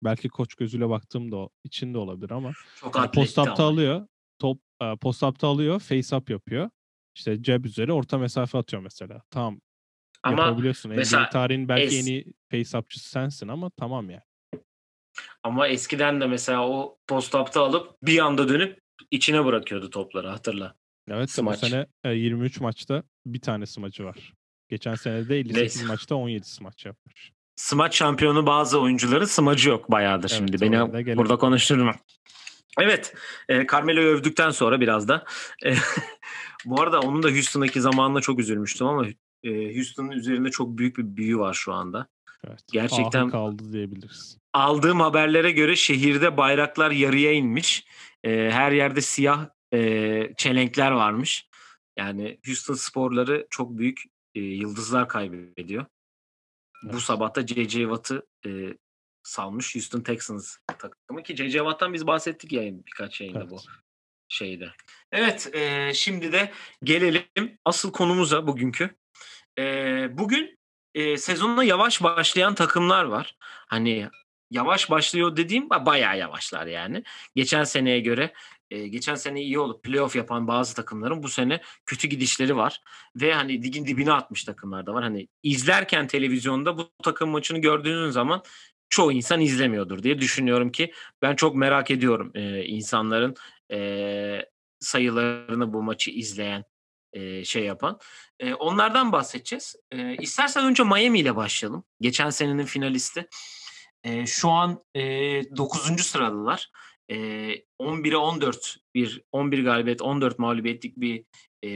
[0.03, 4.07] Belki koç gözüyle baktığım da o, içinde olabilir ama çok yani post up'ta alıyor.
[4.39, 6.69] Top e, post up'ta alıyor, face up yapıyor.
[7.15, 9.21] İşte cep üzeri orta mesafe atıyor mesela.
[9.29, 9.59] Tamam
[10.23, 10.91] Ama yapabiliyorsun.
[10.95, 14.21] mesela NBA tarihin belki es- en iyi face up'çısı sensin ama tamam yani.
[15.43, 18.79] Ama eskiden de mesela o post up'ta alıp bir anda dönüp
[19.11, 20.75] içine bırakıyordu topları hatırla.
[21.11, 21.61] Evet Smaç.
[21.63, 24.33] bu sene e, 23 maçta bir tane smacı var.
[24.69, 25.85] Geçen sene de 58 Neyse.
[25.85, 27.31] maçta 17 smaç yapmış.
[27.55, 30.61] Smaç şampiyonu bazı oyuncuların smacı yok bayağıdır Evet, şimdi.
[30.61, 31.95] Beni burada konuşturma.
[32.79, 33.13] Evet.
[33.49, 35.25] E, Carmelo'yu övdükten sonra biraz da
[35.65, 35.73] e,
[36.65, 39.07] bu arada onun da Houston'daki zamanında çok üzülmüştüm ama
[39.43, 42.07] e, Houston'ın üzerinde çok büyük bir büyü var şu anda.
[42.47, 42.59] Evet.
[42.73, 44.37] Gerçekten- kaldı diyebiliriz.
[44.53, 47.85] Aldığım haberlere göre şehirde bayraklar yarıya inmiş.
[48.23, 51.49] E, her yerde siyah e, çelenkler varmış.
[51.97, 54.03] Yani Houston sporları çok büyük
[54.35, 55.85] e, yıldızlar kaybediyor.
[56.83, 57.01] Bu Evet.
[57.01, 57.79] sabah da J.J.
[57.81, 58.49] Watt'ı e,
[59.23, 61.57] salmış Houston Texans takımı ki J.J.
[61.57, 63.65] Watt'tan biz bahsettik yayın birkaç yayında bu Evet.
[64.29, 64.69] şeyde.
[65.11, 66.51] Evet e, şimdi de
[66.83, 68.89] gelelim asıl konumuza bugünkü.
[69.59, 69.63] E,
[70.17, 70.58] bugün
[70.99, 73.35] e, sezonuna yavaş başlayan takımlar var.
[73.41, 74.09] Hani
[74.51, 77.03] yavaş başlıyor dediğim ba- bayağı yavaşlar yani.
[77.35, 78.33] Geçen seneye göre
[78.71, 82.81] e, geçen sene iyi olup playoff yapan bazı takımların bu sene kötü gidişleri var.
[83.15, 85.03] Ve hani ligin dibine atmış takımlar da var.
[85.03, 88.43] Hani izlerken televizyonda bu takım maçını gördüğünüz zaman
[88.89, 93.35] çoğu insan izlemiyordur diye düşünüyorum ki ben çok merak ediyorum e, insanların
[93.71, 94.45] e,
[94.79, 96.63] sayılarını bu maçı izleyen
[97.13, 97.99] e, şey yapan.
[98.39, 99.75] E, onlardan bahsedeceğiz.
[99.91, 101.83] E, istersen önce Miami ile başlayalım.
[102.01, 103.27] Geçen senenin finalisti.
[104.03, 105.01] E, şu an e,
[105.57, 106.01] 9.
[106.01, 106.69] sıradalar.
[107.09, 107.15] E,
[107.81, 111.23] 11'e 14 bir 11 galibiyet 14 mağlubiyetlik bir
[111.65, 111.69] e,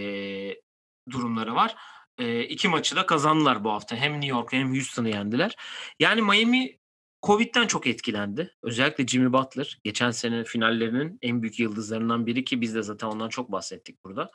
[1.12, 1.76] durumları var.
[2.20, 3.96] E, iki maçı da kazandılar bu hafta.
[3.96, 5.56] Hem New York hem Houston'ı yendiler.
[6.00, 6.78] Yani Miami
[7.24, 8.56] Covid'den çok etkilendi.
[8.64, 13.30] Özellikle Jimmy Butler geçen sene finallerinin en büyük yıldızlarından biri ki biz de zaten ondan
[13.30, 14.32] çok bahsettik burada.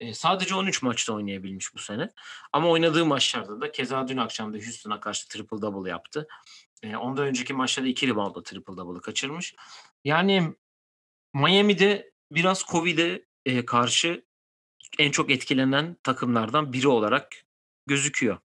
[0.00, 2.10] E, sadece 13 maçta oynayabilmiş bu sene.
[2.52, 6.28] Ama oynadığı maçlarda da keza dün akşam da Houston'a karşı triple double yaptı.
[6.82, 9.54] E, ondan önceki maçta da iki reboundla triple double'ı kaçırmış.
[10.04, 10.54] Yani
[11.34, 14.24] Miami'de biraz Covid'e e, karşı
[14.98, 17.36] en çok etkilenen takımlardan biri olarak
[17.86, 18.38] gözüküyor.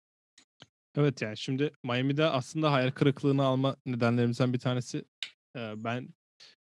[0.98, 5.06] Evet yani şimdi Miami'de aslında hayal kırıklığını alma nedenlerimizden bir tanesi
[5.56, 6.10] ben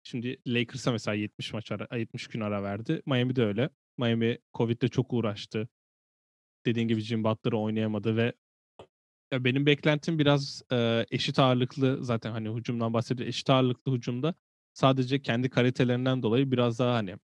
[0.02, 3.02] şimdi Lakers'a mesela 70 maç ara, 70 gün ara verdi.
[3.06, 3.70] Miami'de öyle.
[3.98, 5.68] Miami Covid'de çok uğraştı.
[6.66, 8.32] Dediğin gibi Jim Butler oynayamadı ve
[9.32, 13.28] benim beklentim biraz e, eşit ağırlıklı zaten hani hücumdan bahsediyor.
[13.28, 14.34] Eşit ağırlıklı hücumda
[14.72, 17.16] sadece kendi kalitelerinden dolayı biraz daha hani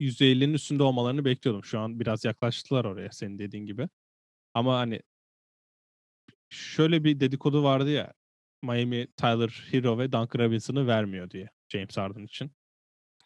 [0.00, 1.64] %50'nin üstünde olmalarını bekliyordum.
[1.64, 3.88] Şu an biraz yaklaştılar oraya senin dediğin gibi.
[4.54, 5.00] Ama hani
[6.52, 8.12] şöyle bir dedikodu vardı ya
[8.62, 12.52] Miami Tyler Hero ve Duncan Robinson'ı vermiyor diye James Harden için.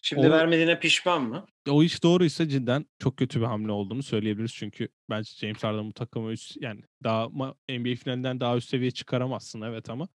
[0.03, 1.47] Şimdi O- vermediğine pişman mı?
[1.69, 4.55] O iş doğruysa cidden çok kötü bir hamle olduğunu söyleyebiliriz.
[4.55, 7.29] Çünkü bence James Harden bu takımı üst, yani daha
[7.69, 10.09] NBA finalinden daha üst seviye çıkaramazsın evet ama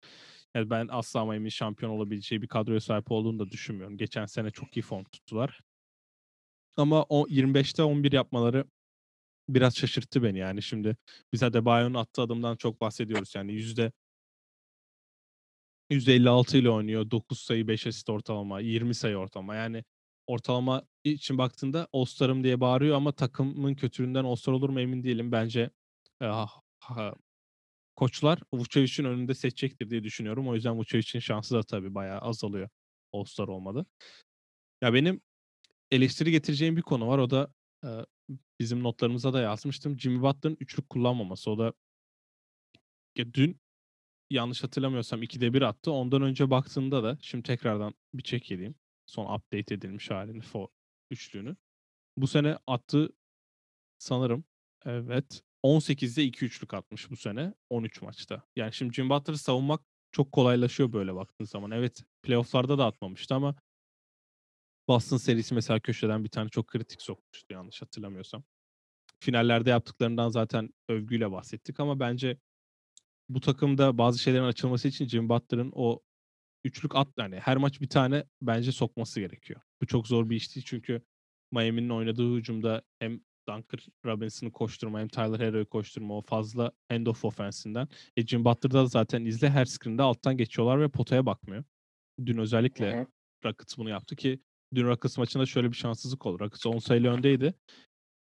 [0.55, 3.97] yani ben asla Miami'nin şampiyon olabileceği bir kadroya sahip olduğunu da düşünmüyorum.
[3.97, 5.61] Geçen sene çok iyi form tuttular.
[6.77, 8.65] Ama o 25'te 11 yapmaları
[9.55, 10.61] biraz şaşırttı beni yani.
[10.61, 10.97] Şimdi
[11.33, 13.35] biz Adebayo'nun attığı adımdan çok bahsediyoruz.
[13.35, 13.91] Yani yüzde
[15.91, 17.11] 56 ile oynuyor.
[17.11, 18.59] 9 sayı 5 asist ortalama.
[18.59, 19.55] 20 sayı ortalama.
[19.55, 19.83] Yani
[20.27, 25.31] ortalama için baktığında All-Star'ım diye bağırıyor ama takımın kötülüğünden All-Star olur mu emin değilim.
[25.31, 25.69] Bence
[26.21, 26.25] e,
[26.79, 27.15] ha-
[27.95, 30.47] koçlar Vucevic'in önünde seçecektir diye düşünüyorum.
[30.47, 32.69] O yüzden Vucevic'in şansı da tabii bayağı azalıyor.
[33.13, 33.85] All-Star olmadı.
[34.81, 35.21] Ya benim
[35.91, 37.17] eleştiri getireceğim bir konu var.
[37.17, 37.89] O da e,
[38.59, 39.99] bizim notlarımıza da yazmıştım.
[39.99, 41.51] Jimmy Butler'ın üçlük kullanmaması.
[41.51, 41.73] O da
[43.17, 43.61] ya dün
[44.29, 45.91] yanlış hatırlamıyorsam 2'de 1 attı.
[45.91, 48.75] Ondan önce baktığımda da şimdi tekrardan bir check edeyim.
[49.05, 50.67] Son update edilmiş halini for
[51.11, 51.55] üçlüğünü.
[52.17, 53.09] Bu sene attığı
[53.97, 54.43] sanırım
[54.85, 58.43] evet 18'de 2 üçlük atmış bu sene 13 maçta.
[58.55, 61.71] Yani şimdi Jim Butler'ı savunmak çok kolaylaşıyor böyle baktığın zaman.
[61.71, 63.55] Evet playofflarda da atmamıştı ama
[64.91, 68.43] Boston serisi mesela köşeden bir tane çok kritik sokmuştu yanlış hatırlamıyorsam.
[69.19, 72.37] Finallerde yaptıklarından zaten övgüyle bahsettik ama bence
[73.29, 75.99] bu takımda bazı şeylerin açılması için Jim Butler'ın o
[76.63, 79.61] üçlük at yani her maç bir tane bence sokması gerekiyor.
[79.81, 81.01] Bu çok zor bir iş değil çünkü
[81.51, 87.25] Miami'nin oynadığı hücumda hem Duncan Robinson'ı koşturma hem Tyler Herro'yu koşturma o fazla end of
[87.25, 87.87] offense'inden.
[88.17, 91.63] E Jim Butler'da zaten izle her screen'de alttan geçiyorlar ve potaya bakmıyor.
[92.25, 93.07] Dün özellikle.
[93.45, 94.39] Rockets bunu yaptı ki
[94.75, 96.39] dün Rockets maçında şöyle bir şanssızlık oldu.
[96.39, 97.53] Rockets 10 sayılı öndeydi.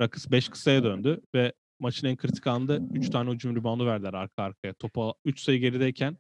[0.00, 4.42] Rockets 5 kısaya döndü ve maçın en kritik anında 3 tane hücum reboundu verdiler arka
[4.42, 4.74] arkaya.
[4.74, 6.18] Topa 3 sayı gerideyken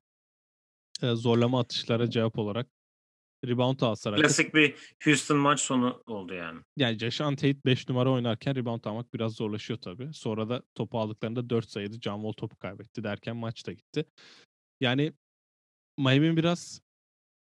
[1.02, 2.66] e, zorlama atışlara cevap olarak
[3.46, 6.60] rebound alsa Klasik bir Houston maç sonu oldu yani.
[6.76, 10.14] Yani Jason Tate 5 numara oynarken rebound almak biraz zorlaşıyor tabii.
[10.14, 12.00] Sonra da topu aldıklarında 4 sayıydı.
[12.00, 14.04] John Wall topu kaybetti derken maç da gitti.
[14.80, 15.12] Yani
[15.98, 16.80] Miami biraz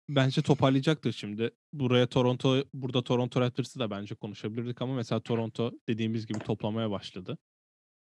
[0.09, 1.51] bence toparlayacaktır şimdi.
[1.73, 7.39] Buraya Toronto, burada Toronto Raptors'ı da bence konuşabilirdik ama mesela Toronto dediğimiz gibi toplamaya başladı.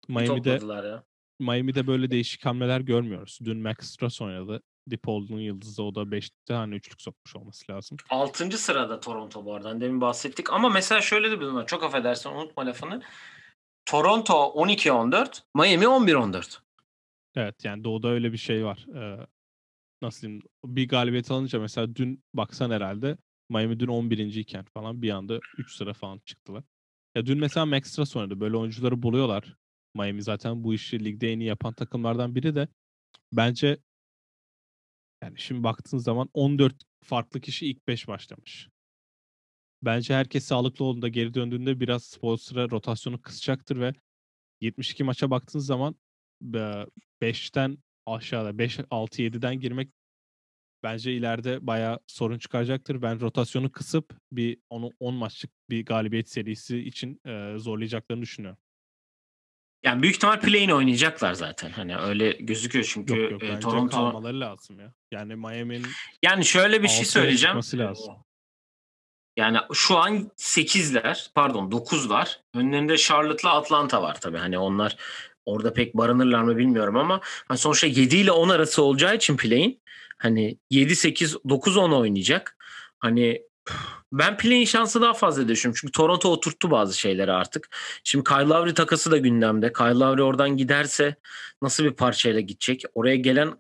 [0.09, 1.05] Miami'de ya.
[1.41, 3.39] Miami'de böyle değişik hamleler görmüyoruz.
[3.45, 4.63] Dün Max Strauss oynadı.
[4.87, 7.97] DePaul'un yıldızı o da 5 tane üçlük sokmuş olması lazım.
[8.11, 8.59] 6.
[8.59, 9.69] sırada Toronto bu arada.
[9.69, 10.53] Hani demin bahsettik.
[10.53, 11.67] Ama mesela şöyle de bir durum.
[11.67, 13.03] Çok affedersin unutma lafını.
[13.87, 16.59] Toronto 12-14, Miami 11-14.
[17.37, 18.87] Evet yani doğuda öyle bir şey var.
[18.95, 19.27] Ee,
[20.03, 23.17] nasıl diyeyim bir galibiyet alınca mesela dün baksan herhalde
[23.49, 24.19] Miami dün 11.
[24.19, 26.65] iken falan bir anda 3 sıra falan çıktılar.
[27.15, 28.41] Ya dün mesela Max Strauss oynadı.
[28.41, 29.57] Böyle oyuncuları buluyorlar.
[29.95, 32.69] Miami zaten bu işi ligde en iyi yapan takımlardan biri de
[33.33, 33.79] bence
[35.23, 38.69] yani şimdi baktığın zaman 14 farklı kişi ilk 5 başlamış.
[39.83, 43.93] Bence herkes sağlıklı olduğunda geri döndüğünde biraz Spolstra rotasyonu kısacaktır ve
[44.61, 45.97] 72 maça baktığın zaman
[47.23, 47.79] 5'ten
[48.15, 49.89] aşağıda 5 6 7'den girmek
[50.83, 53.03] bence ileride bayağı sorun çıkaracaktır.
[53.03, 58.59] Ben rotasyonu kısıp bir onu 10 maçlık bir galibiyet serisi için e, zorlayacaklarını düşünüyorum.
[59.85, 61.71] Yani büyük ihtimal play'in oynayacaklar zaten.
[61.71, 64.93] Hani öyle gözüküyor çünkü yok, yok, e, Toronto kalmaları lazım ya.
[65.11, 65.87] Yani Miami'nin
[66.23, 67.57] Yani şöyle bir şey söyleyeceğim.
[67.57, 68.15] Lazım.
[69.37, 72.37] Yani şu an 8'ler, pardon 9'lar.
[72.55, 74.39] Önlerinde Charlotte'la Atlanta var tabii.
[74.39, 74.97] Hani onlar
[75.49, 79.81] orada pek barınırlar mı bilmiyorum ama hani sonuçta 7 ile 10 arası olacağı için play'in
[80.19, 82.57] hani 7 8 9 10 oynayacak.
[82.99, 83.43] Hani
[84.13, 85.79] ben play'in şansı daha fazla düşünüyorum.
[85.81, 87.77] Çünkü Toronto oturttu bazı şeyleri artık.
[88.05, 89.73] Şimdi Kyle Lowry takası da gündemde.
[89.73, 91.17] Kyle Lowry oradan giderse
[91.63, 92.83] nasıl bir parçayla gidecek?
[92.95, 93.59] Oraya gelen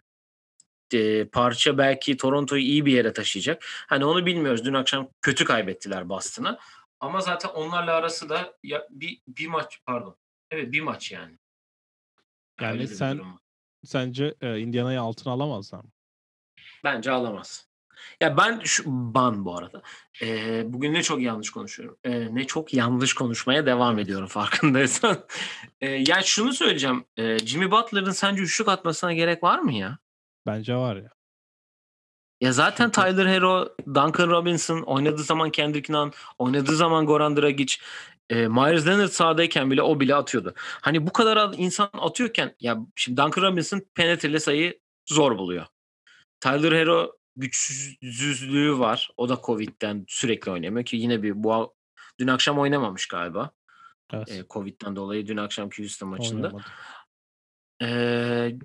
[0.94, 3.64] e, parça belki Toronto'yu iyi bir yere taşıyacak.
[3.87, 4.64] Hani onu bilmiyoruz.
[4.64, 6.59] Dün akşam kötü kaybettiler Boston'a.
[7.01, 10.16] Ama zaten onlarla arası da ya bir, bir maç pardon.
[10.51, 11.38] Evet bir maç yani.
[12.61, 13.21] Yani sen
[13.85, 15.90] sence e, Indiana'yı altına alamazlar mı?
[16.85, 17.68] Bence alamaz.
[18.21, 19.83] Ya ben şu ban bu arada.
[20.23, 21.97] Eee, bugün ne çok yanlış konuşuyorum.
[22.05, 25.27] Eee, ne çok yanlış konuşmaya devam ediyorum farkındaysan.
[25.81, 27.05] Eee, yani şunu söyleyeceğim.
[27.16, 29.99] Eee, Jimmy Butler'ın sence üçlük atmasına gerek var mı ya?
[30.47, 31.11] Bence var ya.
[32.40, 32.90] Ya zaten.
[32.90, 37.77] Tyler Hero, Duncan Robinson oynadığı zaman Kendrick Nunn, oynadığı zaman Goran Dragic,
[38.31, 40.55] e, Myers Leonard sahadayken bile o bile atıyordu.
[40.57, 45.67] Hani bu kadar insan atıyorken ya şimdi Duncan Robinson penetreli sayı zor buluyor.
[46.41, 49.11] Tyler Hero güçsüzlüğü var.
[49.17, 51.75] O da Covid'den sürekli oynamıyor ki yine bir bu
[52.19, 53.51] dün akşam oynamamış galiba.
[54.12, 54.29] Evet.
[54.31, 56.53] Ee, Covid'den dolayı dün akşamki Houston maçında.
[57.83, 58.59] Ee,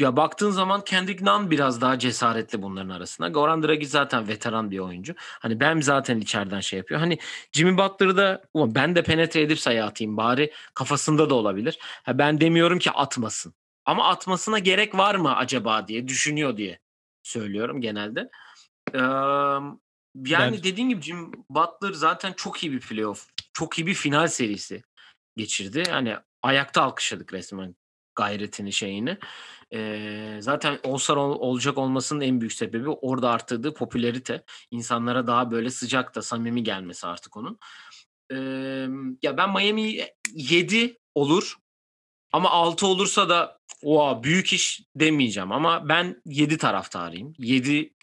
[0.00, 3.28] ya baktığın zaman Kendrick Nunn biraz daha cesaretli bunların arasında.
[3.28, 5.14] Goran Dragic zaten veteran bir oyuncu.
[5.18, 7.00] Hani ben zaten içeriden şey yapıyor.
[7.00, 7.18] Hani
[7.52, 11.78] Jimmy Butler'ı da ben de penetre edip sayı atayım bari kafasında da olabilir.
[11.80, 13.54] Ha, ben demiyorum ki atmasın.
[13.84, 16.78] Ama atmasına gerek var mı acaba diye düşünüyor diye
[17.22, 18.30] söylüyorum genelde.
[18.94, 20.62] Ee, yani ben...
[20.62, 24.82] dediğim gibi Jim Butler zaten çok iyi bir playoff, çok iyi bir final serisi
[25.36, 25.82] geçirdi.
[25.90, 27.74] Hani ayakta alkışladık resmen
[28.20, 29.18] gayretini şeyini.
[29.72, 34.44] Ee, zaten All-Star ol, olacak olmasının en büyük sebebi orada arttırdığı popülerite.
[34.70, 37.58] İnsanlara daha böyle sıcak da samimi gelmesi artık onun.
[38.32, 38.36] Ee,
[39.22, 41.56] ya ben Miami 7 olur
[42.32, 47.32] ama 6 olursa da oha büyük iş demeyeceğim ama ben 7 taraftarıyım.
[47.38, 47.94] 7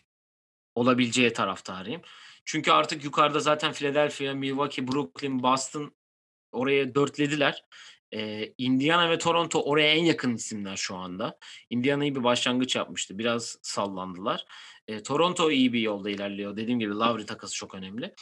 [0.75, 2.01] olabileceği taraftarıyım.
[2.45, 5.95] Çünkü artık yukarıda zaten Philadelphia, Milwaukee, Brooklyn, Boston
[6.51, 7.63] oraya dörtlediler.
[8.13, 11.37] Ee, Indiana ve Toronto oraya en yakın isimler şu anda.
[11.69, 13.17] Indiana iyi bir başlangıç yapmıştı.
[13.17, 14.45] Biraz sallandılar.
[14.87, 16.57] Ee, Toronto iyi bir yolda ilerliyor.
[16.57, 18.13] Dediğim gibi Lowry takası çok önemli.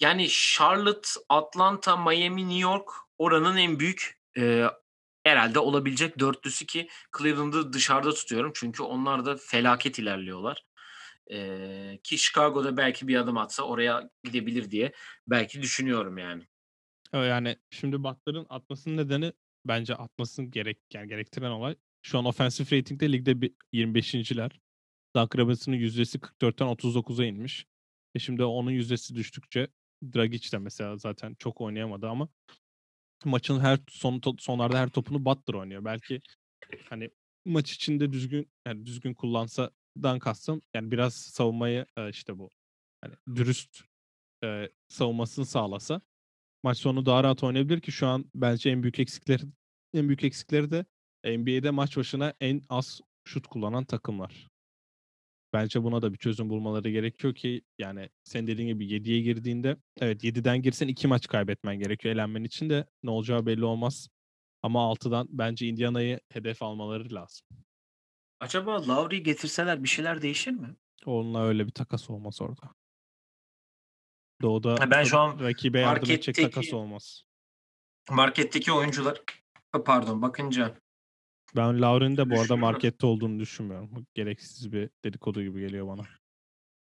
[0.00, 4.64] Yani Charlotte, Atlanta, Miami, New York oranın en büyük e,
[5.24, 8.52] herhalde olabilecek dörtlüsü ki Cleveland'ı dışarıda tutuyorum.
[8.54, 10.64] Çünkü onlar da felaket ilerliyorlar.
[11.30, 14.92] E, ki Chicago'da belki bir adım atsa oraya gidebilir diye
[15.26, 16.46] belki düşünüyorum yani.
[17.12, 19.32] Yani şimdi Butler'ın atmasının nedeni
[19.64, 24.60] bence atmasını gerek yani gerektiren olay şu an offensive rating'de ligde bir 25.ler.
[25.16, 27.66] Dunk Robinson'ın yüzdesi 44'ten 39'a inmiş.
[28.14, 29.68] E şimdi onun yüzdesi düştükçe
[30.14, 32.28] Dragic de mesela zaten çok oynayamadı ama
[33.24, 35.84] maçın her son sonlarda her topunu Butler oynuyor.
[35.84, 36.20] Belki
[36.88, 37.10] hani
[37.44, 39.70] maç içinde düzgün yani düzgün kullansa
[40.02, 42.50] dan kastım yani biraz savunmayı işte bu
[43.00, 43.80] hani dürüst
[44.44, 46.00] e, savunmasını sağlasa
[46.62, 49.42] maç sonu daha rahat oynayabilir ki şu an bence en büyük eksikleri
[49.94, 50.84] en büyük eksikleri de
[51.24, 54.48] NBA'de maç başına en az şut kullanan takımlar.
[55.52, 60.24] Bence buna da bir çözüm bulmaları gerekiyor ki yani sen dediğin gibi 7'ye girdiğinde evet
[60.24, 64.08] 7'den girsen 2 maç kaybetmen gerekiyor elenmen için de ne olacağı belli olmaz.
[64.62, 67.46] Ama 6'dan bence Indiana'yı hedef almaları lazım.
[68.40, 70.76] Acaba Lowry'i getirseler bir şeyler değişir mi?
[71.06, 72.74] Onunla öyle bir takas olmaz orada.
[74.42, 77.22] Doğuda ben şu an rakibe yardım edecek takas olmaz.
[78.10, 79.22] Marketteki oyuncular
[79.84, 80.74] pardon bakınca
[81.56, 84.06] ben Lauren'in de bu arada markette olduğunu düşünmüyorum.
[84.14, 86.02] Gereksiz bir dedikodu gibi geliyor bana.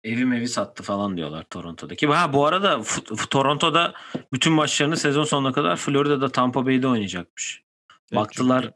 [0.03, 2.07] Evi mevi sattı falan diyorlar Toronto'daki.
[2.07, 2.81] Ha bu arada
[3.29, 3.93] Toronto'da
[4.33, 7.63] bütün maçlarını sezon sonuna kadar Florida'da Tampa Bay'de oynayacakmış.
[7.89, 8.75] Evet, Baktılar çünkü...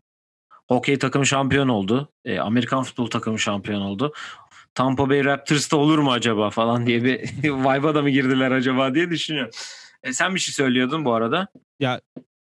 [0.68, 2.10] hokey takımı şampiyon oldu.
[2.26, 4.14] E, Amerikan futbol takımı şampiyon oldu.
[4.76, 9.10] Tampa Bay Raptors'ta olur mu acaba falan diye bir vibe'a da mı girdiler acaba diye
[9.10, 9.52] düşünüyorum.
[10.04, 11.48] E, sen bir şey söylüyordun bu arada.
[11.80, 12.02] Ya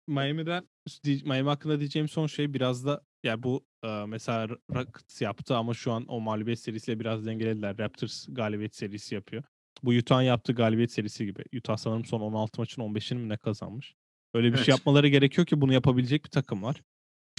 [0.08, 0.68] Miami'den
[1.04, 5.92] Miami hakkında diyeceğim son şey biraz da ya bu e, mesela Rockets yaptı ama şu
[5.92, 7.78] an o mağlubiyet serisiyle biraz dengelediler.
[7.78, 9.42] Raptors galibiyet serisi yapıyor.
[9.82, 11.44] Bu Utah'ın yaptığı galibiyet serisi gibi.
[11.56, 13.94] Utah sanırım son 16 maçın 15'ini mi ne kazanmış.
[14.34, 14.66] Öyle bir şey evet.
[14.66, 16.82] şey yapmaları gerekiyor ki bunu yapabilecek bir takım var.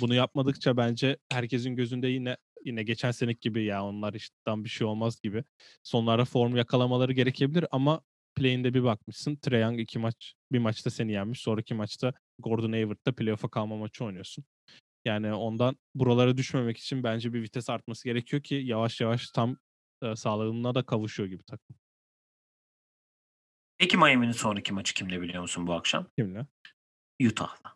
[0.02, 4.88] Bunu yapmadıkça bence herkesin gözünde yine yine geçen senek gibi ya onlar işten bir şey
[4.88, 5.44] olmaz gibi.
[5.84, 8.02] Sonlara form yakalamaları gerekebilir ama
[8.36, 9.36] play'inde bir bakmışsın.
[9.36, 11.42] Trae Young iki maç, bir maçta seni yenmiş.
[11.42, 14.46] Sonraki maçta Gordon Hayward'da playoff'a kalma maçı oynuyorsun.
[15.06, 19.58] Yani ondan buralara düşmemek için bence bir vites artması gerekiyor ki yavaş yavaş tam
[20.04, 21.76] e, sağlığına da kavuşuyor gibi takım.
[23.78, 26.08] Peki Miami'nin sonraki maçı kimle biliyor musun bu akşam?
[26.18, 26.46] Kimle?
[27.22, 27.75] Utah'la.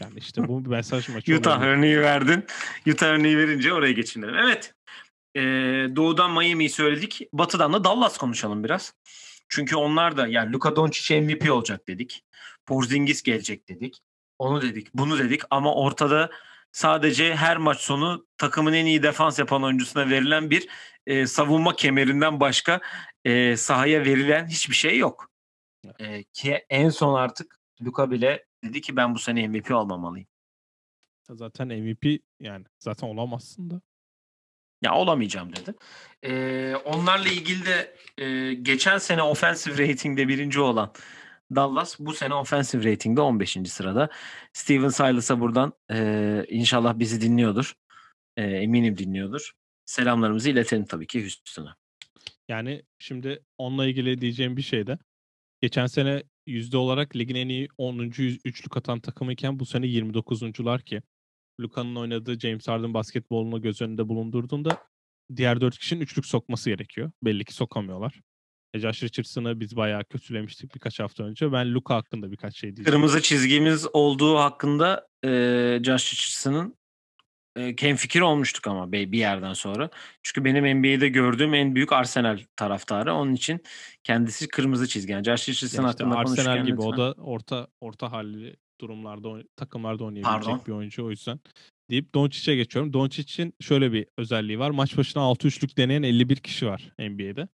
[0.00, 1.36] Yani işte bu bir mesaj maçı.
[1.36, 1.70] Utah olabilir.
[1.70, 2.44] örneği verdin.
[2.86, 4.34] Utah örneği verince oraya geçinlerim.
[4.34, 4.74] Evet.
[5.34, 5.40] Ee,
[5.96, 7.28] doğudan Miami'yi söyledik.
[7.32, 8.94] Batıdan da Dallas konuşalım biraz.
[9.48, 12.24] Çünkü onlar da yani Luka Doncic MVP olacak dedik.
[12.66, 14.02] Porzingis gelecek dedik.
[14.38, 16.30] Onu dedik, bunu dedik ama ortada
[16.72, 20.68] sadece her maç sonu takımın en iyi defans yapan oyuncusuna verilen bir
[21.06, 22.80] e, savunma kemerinden başka
[23.24, 25.30] e, sahaya verilen hiçbir şey yok.
[25.98, 30.28] E, ki en son artık Luka bile dedi ki ben bu sene MVP olmamalıyım.
[31.30, 33.80] Zaten MVP yani zaten olamazsın da.
[34.82, 35.74] Ya olamayacağım dedi.
[36.22, 40.92] Ee, onlarla ilgili de e, geçen sene offensive rating'de birinci olan
[41.54, 43.58] Dallas bu sene offensive rating'de 15.
[43.66, 44.08] sırada.
[44.52, 47.74] Steven Silas'a buradan e, inşallah bizi dinliyordur.
[48.36, 49.52] E, eminim dinliyordur.
[49.84, 51.76] Selamlarımızı iletelim tabii ki Houston'a.
[52.48, 54.98] Yani şimdi onunla ilgili diyeceğim bir şey de
[55.60, 57.98] geçen sene yüzde olarak ligin en iyi 10.
[58.44, 61.02] üçlük atan takımı iken bu sene 29'uncular ki
[61.60, 64.78] Luka'nın oynadığı James Harden basketbolunu göz önünde bulundurduğunda
[65.36, 67.10] diğer dört kişinin üçlük sokması gerekiyor.
[67.22, 68.20] Belli ki sokamıyorlar.
[68.74, 71.52] E, Josh Richardson'ı biz bayağı kötülemiştik birkaç hafta önce.
[71.52, 72.90] Ben Luka hakkında birkaç şey diyeceğim.
[72.90, 75.28] Kırmızı çizgimiz olduğu hakkında e,
[75.84, 76.76] Josh Richardson'ın
[77.96, 79.90] fikir olmuştuk ama bir yerden sonra.
[80.22, 83.14] Çünkü benim NBA'de gördüğüm en büyük Arsenal taraftarı.
[83.14, 83.60] Onun için
[84.04, 85.12] kendisi kırmızı çizgi.
[85.12, 86.86] Yani Josh Richardson işte hakkında Arsenal gibi lütfen.
[86.86, 90.66] o da orta orta halli durumlarda takımlarda oynayabilecek Pardon.
[90.66, 91.40] bir oyuncu o yüzden.
[91.90, 92.92] Deyip Doncic'e geçiyorum.
[92.92, 94.70] Doncic'in şöyle bir özelliği var.
[94.70, 97.48] Maç başına 6 üçlük deneyen 51 kişi var NBA'de.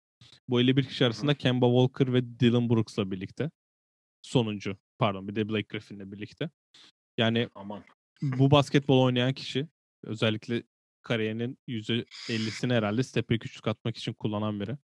[0.48, 3.50] Bu 51 kişi arasında Kemba Walker ve Dylan Brooks'la birlikte.
[4.22, 4.76] Sonuncu.
[4.98, 6.50] Pardon bir de Blake Griffin'le birlikte.
[7.18, 7.84] Yani Aman.
[8.22, 9.66] bu basketbol oynayan kişi
[10.06, 10.62] özellikle
[11.02, 14.76] kariyerinin %50'sini herhalde step back üçlük atmak için kullanan biri.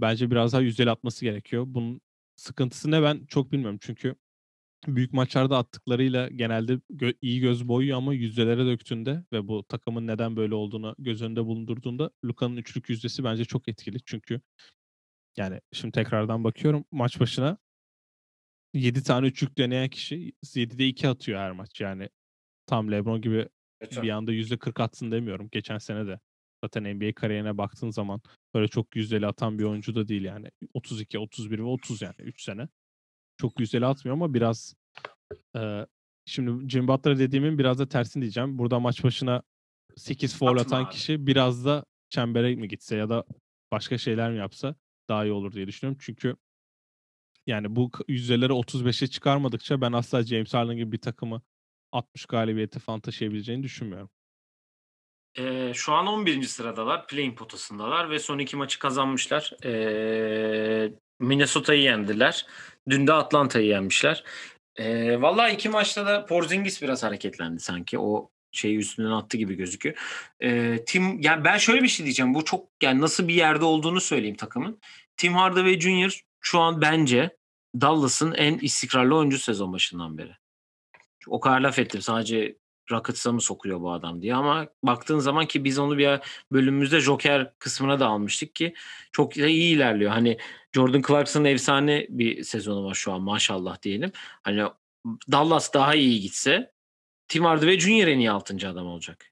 [0.00, 1.64] Bence biraz daha yüzdeli atması gerekiyor.
[1.66, 2.00] Bunun
[2.36, 3.78] sıkıntısı ne ben çok bilmiyorum.
[3.82, 4.14] Çünkü
[4.86, 10.36] büyük maçlarda attıklarıyla genelde gö- iyi göz boyuyor ama yüzdelere döktüğünde ve bu takımın neden
[10.36, 13.98] böyle olduğunu göz önünde bulundurduğunda Luka'nın üçlük yüzdesi bence çok etkili.
[14.04, 14.40] Çünkü
[15.36, 17.58] yani şimdi tekrardan bakıyorum maç başına
[18.74, 21.80] 7 tane üçlük deneyen kişi 7'de 2 atıyor her maç.
[21.80, 22.08] Yani
[22.66, 23.48] tam LeBron gibi
[23.80, 24.02] Geçen.
[24.02, 25.48] bir anda %40 atsın demiyorum.
[25.52, 26.20] Geçen sene de
[26.64, 28.20] zaten NBA kariyerine baktığın zaman
[28.54, 30.50] böyle çok yüzdeli atan bir oyuncu da değil yani.
[30.74, 32.68] 32, 31 ve 30 yani 3 sene
[33.36, 34.74] çok yüzdeli atmıyor ama biraz
[35.56, 35.86] e,
[36.26, 38.58] şimdi Jim Butler dediğimin biraz da tersini diyeceğim.
[38.58, 39.42] Burada maç başına
[39.96, 40.90] 8 foul Atma atan abi.
[40.90, 43.24] kişi biraz da çembere mi gitse ya da
[43.72, 44.74] başka şeyler mi yapsa
[45.08, 45.98] daha iyi olur diye düşünüyorum.
[46.02, 46.36] Çünkü
[47.46, 51.42] yani bu yüzdeleri 35'e çıkarmadıkça ben asla James Harden gibi bir takımı
[51.92, 54.10] 60 galibiyete falan taşıyabileceğini düşünmüyorum.
[55.38, 56.42] Ee, şu an 11.
[56.42, 57.06] sıradalar.
[57.06, 59.52] Playing potasındalar ve son iki maçı kazanmışlar.
[59.64, 62.46] Ee, Minnesota'yı yendiler.
[62.88, 64.24] Dün de Atlanta'yı yenmişler.
[64.76, 67.98] Ee, vallahi iki maçta da Porzingis biraz hareketlendi sanki.
[67.98, 69.96] O şeyi üstünden attı gibi gözüküyor.
[70.40, 72.34] Ee, Tim yani ben şöyle bir şey diyeceğim.
[72.34, 74.80] Bu çok yani nasıl bir yerde olduğunu söyleyeyim takımın.
[75.16, 76.20] Tim Hardaway Jr.
[76.40, 77.36] şu an bence
[77.80, 80.39] Dallas'ın en istikrarlı oyuncu sezon başından beri.
[81.26, 82.56] O kadar laf ettim sadece
[82.90, 86.18] Rockets'a mı sokuyor bu adam diye ama baktığın zaman ki biz onu bir
[86.52, 88.74] bölümümüzde Joker kısmına da almıştık ki
[89.12, 90.10] çok da iyi ilerliyor.
[90.10, 90.38] Hani
[90.74, 94.12] Jordan Clarkson'ın efsane bir sezonu var şu an maşallah diyelim.
[94.42, 94.62] Hani
[95.32, 96.72] Dallas daha iyi gitse
[97.28, 98.08] Tim Hardaway Jr.
[98.08, 98.68] en iyi 6.
[98.68, 99.26] adam olacak.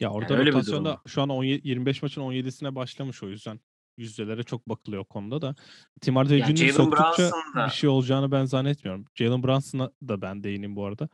[0.00, 3.60] Ya orada bir rotasyonda şu an 17 25 maçın 17'sine başlamış o yüzden
[3.96, 5.54] yüzdelere çok bakılıyor o konuda da.
[6.00, 6.68] Tim Hardaway Jr.
[6.72, 9.04] Soktukça da- bir şey olacağını ben zannetmiyorum.
[9.14, 11.08] Jalen Brunson'a da ben değineyim bu arada.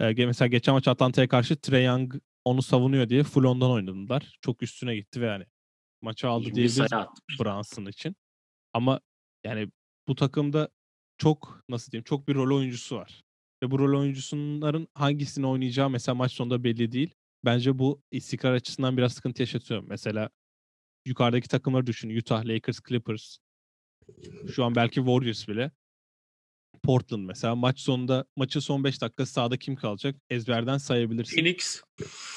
[0.00, 2.14] Ee, mesela geçen maç Atlanta'ya karşı Trae Young
[2.44, 4.38] onu savunuyor diye full ondan oynadılar.
[4.40, 5.44] Çok üstüne gitti ve yani
[6.02, 7.40] maçı aldı 21 diyebiliriz sayı atmış.
[7.40, 8.16] Brunson için.
[8.72, 9.00] Ama
[9.44, 9.68] yani
[10.08, 10.68] bu takımda
[11.18, 13.22] çok nasıl diyeyim çok bir rol oyuncusu var.
[13.62, 17.14] Ve bu rol oyuncusunların hangisini oynayacağı mesela maç sonunda belli değil.
[17.44, 19.84] Bence bu istikrar açısından biraz sıkıntı yaşatıyor.
[19.86, 20.30] Mesela
[21.06, 22.16] yukarıdaki takımları düşün.
[22.16, 23.38] Utah, Lakers, Clippers.
[24.54, 25.70] Şu an belki Warriors bile.
[26.82, 30.16] Portland mesela maç sonunda maçın son 5 dakika sahada kim kalacak?
[30.30, 31.36] Ezberden sayabilirsin.
[31.36, 31.82] Phoenix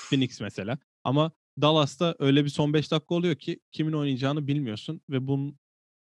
[0.09, 0.77] Phoenix mesela.
[1.03, 5.57] Ama Dallas'ta öyle bir son 5 dakika oluyor ki kimin oynayacağını bilmiyorsun ve bunun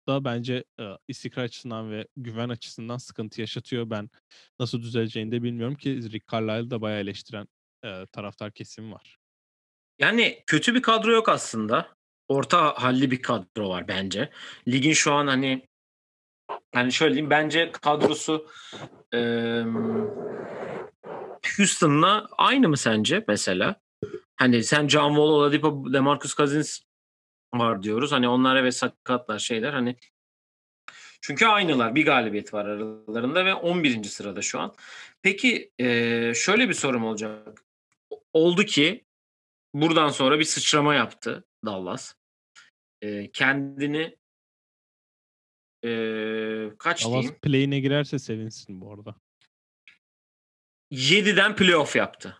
[0.08, 3.90] da bence e, istikrar açısından ve güven açısından sıkıntı yaşatıyor.
[3.90, 4.10] Ben
[4.60, 7.48] nasıl düzeleceğini de bilmiyorum ki Rick Carlisle'ı da bayağı eleştiren
[7.86, 9.18] e, taraftar kesimi var.
[10.00, 11.96] Yani kötü bir kadro yok aslında.
[12.32, 14.30] Orta halli bir kadro var bence.
[14.68, 15.68] Ligin şu an hani
[16.76, 18.48] yani şöyle diyeyim bence kadrosu
[19.14, 19.66] eee
[21.58, 23.82] Houston'la aynı mı sence mesela?
[24.36, 26.80] Hani sen John Wall, Oladipo, DeMarcus Cousins
[27.54, 28.12] var diyoruz.
[28.12, 29.96] Hani onlar evet sakatlar şeyler hani
[31.22, 31.96] çünkü aynılar.
[31.96, 34.04] Bir galibiyet var aralarında ve 11.
[34.04, 34.74] sırada şu an.
[35.22, 35.72] Peki
[36.36, 37.64] şöyle bir sorum olacak.
[38.34, 39.06] Oldu ki
[39.74, 42.21] buradan sonra bir sıçrama yaptı Dallas.
[43.02, 44.16] Eee, kendini
[45.84, 47.40] eee, kaç Dallas diyeyim?
[47.42, 49.16] play'ine girerse sevinsin bu arada.
[50.92, 52.38] 7'den playoff yaptı.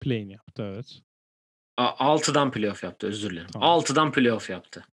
[0.00, 1.02] Play'in yaptı evet.
[1.76, 3.48] A- 6'dan playoff yaptı özür dilerim.
[3.52, 3.68] Tamam.
[3.80, 4.84] 6'dan playoff yaptı.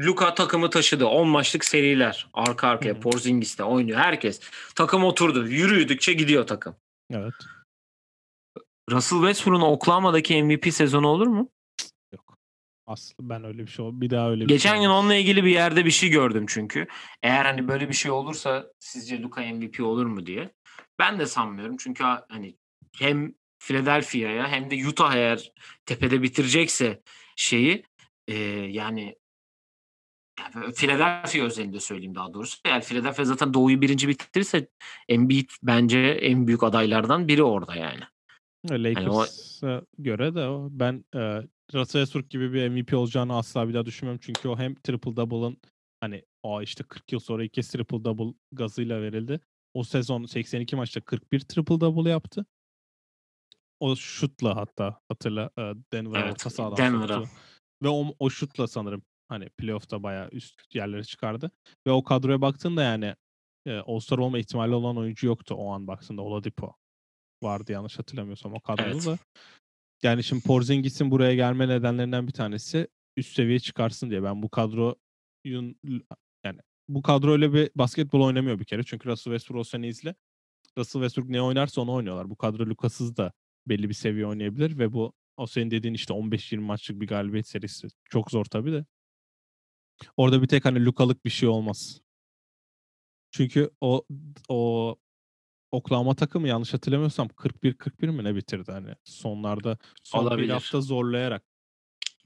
[0.00, 1.06] Luka takımı taşıdı.
[1.06, 2.28] 10 maçlık seriler.
[2.32, 2.94] Arka arkaya.
[2.94, 3.00] Hı.
[3.00, 3.98] Porzingis'te oynuyor.
[3.98, 4.40] Herkes.
[4.74, 5.48] Takım oturdu.
[5.48, 6.76] Yürüdükçe gidiyor takım.
[7.10, 7.34] Evet.
[8.90, 11.50] Russell Westbrook'un Oklahoma'daki MVP sezonu olur mu?
[12.88, 14.00] Aslı ben öyle bir şey ol.
[14.00, 16.86] Bir daha öyle bir Geçen şey gün onunla ilgili bir yerde bir şey gördüm çünkü.
[17.22, 20.50] Eğer hani böyle bir şey olursa sizce Luka MVP olur mu diye.
[20.98, 21.76] Ben de sanmıyorum.
[21.76, 22.56] Çünkü ha- hani
[22.98, 25.52] hem Philadelphia'ya hem de Utah eğer
[25.86, 27.02] tepede bitirecekse
[27.36, 27.82] şeyi
[28.28, 28.34] e,
[28.70, 29.16] yani
[30.40, 32.58] yani Philadelphia özelinde söyleyeyim daha doğrusu.
[32.64, 34.68] Eğer Philadelphia zaten Doğu'yu birinci bitirirse
[35.08, 38.02] Embiid bence en büyük adaylardan biri orada yani.
[38.94, 40.68] Hani o- Lakers'a göre de o.
[40.70, 41.42] Ben e,
[41.74, 44.20] Russell Westbrook gibi bir MVP olacağını asla bir daha düşünmüyorum.
[44.24, 45.56] Çünkü o hem triple double'ın
[46.00, 49.40] hani o işte 40 yıl sonra ilk kez triple double gazıyla verildi.
[49.74, 52.46] O sezon 82 maçta 41 triple double yaptı.
[53.80, 55.62] O şutla hatta hatırla e,
[55.92, 57.22] Denver'a Evet, orta sahadan Denver'a.
[57.82, 61.50] Ve o, o şutla sanırım hani playoff'ta bayağı üst yerlere çıkardı.
[61.86, 63.14] Ve o kadroya baktığında yani
[63.66, 66.22] e, All-Star olma ihtimali olan oyuncu yoktu o an baktığında.
[66.22, 66.74] Oladipo
[67.42, 69.06] vardı yanlış hatırlamıyorsam o kadroda Evet.
[69.06, 69.18] da.
[70.02, 74.22] Yani şimdi Porzingis'in buraya gelme nedenlerinden bir tanesi üst seviye çıkarsın diye.
[74.22, 75.76] Ben bu kadroyun
[76.44, 78.82] yani bu kadro öyle bir basketbol oynamıyor bir kere.
[78.82, 80.14] Çünkü Russell Westbrook o sene izle.
[80.78, 82.30] Russell Westbrook ne oynarsa onu oynuyorlar.
[82.30, 83.32] Bu kadro Lucas'ız da
[83.66, 87.88] belli bir seviye oynayabilir ve bu o senin dediğin işte 15-20 maçlık bir galibiyet serisi.
[88.04, 88.84] Çok zor tabii de.
[90.16, 92.00] Orada bir tek hani Lukalık bir şey olmaz.
[93.30, 94.04] Çünkü o
[94.48, 94.96] o
[95.72, 100.52] Oklahoma takımı yanlış hatırlamıyorsam 41-41 mi ne bitirdi hani sonlarda son bir Olabilir.
[100.52, 101.42] hafta zorlayarak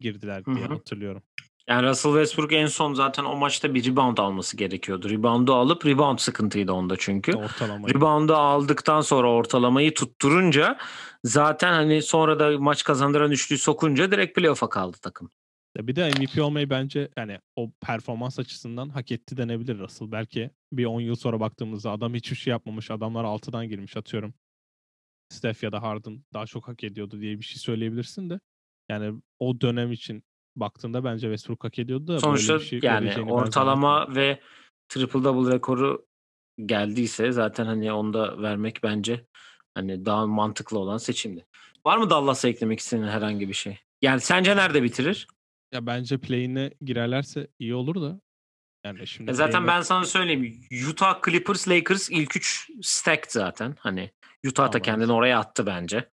[0.01, 0.73] girdiler diye hı.
[0.73, 1.23] hatırlıyorum.
[1.69, 5.11] Yani Russell Westbrook en son zaten o maçta bir rebound alması gerekiyordu.
[5.11, 7.33] Reboundu alıp rebound sıkıntıydı onda çünkü.
[7.33, 7.95] Ortalamayı.
[7.95, 10.79] Reboundu aldıktan sonra ortalamayı tutturunca
[11.25, 15.31] zaten hani sonra da maç kazandıran üçlüyü sokunca direkt playoff'a kaldı takım.
[15.79, 20.13] Ya Bir de MVP olmayı bence yani o performans açısından hak etti denebilir Russell.
[20.13, 22.91] Belki bir 10 yıl sonra baktığımızda adam hiçbir şey yapmamış.
[22.91, 24.35] Adamlar 6'dan girmiş atıyorum.
[25.29, 28.41] Steph ya da Harden daha çok hak ediyordu diye bir şey söyleyebilirsin de.
[28.89, 30.25] Yani o dönem için
[30.57, 34.41] baktığında bence Westbrook hak ediyordu da Sonuçta böyle bir şey yani ortalama ve
[34.89, 36.07] triple double rekoru
[36.67, 39.27] geldiyse zaten hani onu da vermek bence
[39.75, 41.47] hani daha mantıklı olan seçimdi.
[41.87, 43.79] Var mı Dallas'a eklemek istediğin herhangi bir şey?
[44.03, 45.29] Yani sence nerede bitirir?
[45.73, 48.21] Ya bence play'ine girerlerse iyi olur da.
[48.85, 50.61] Yani şimdi E zaten ben sana söyleyeyim.
[50.91, 53.77] Utah, Clippers, Lakers ilk üç stacked zaten.
[53.79, 54.11] Hani
[54.47, 56.09] Utah da kendini oraya attı bence.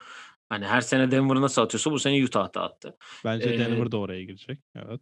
[0.49, 2.97] Hani her sene Denver nasıl atıyorsa bu sene Utah da attı.
[3.25, 4.59] bence Ee, Denver da oraya girecek.
[4.75, 5.01] Evet.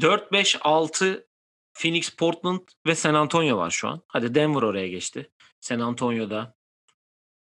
[0.00, 1.26] 4, 5, 6
[1.74, 4.02] Phoenix, Portland ve San Antonio var şu an.
[4.08, 5.30] Hadi Denver oraya geçti.
[5.60, 6.54] San Antonio'da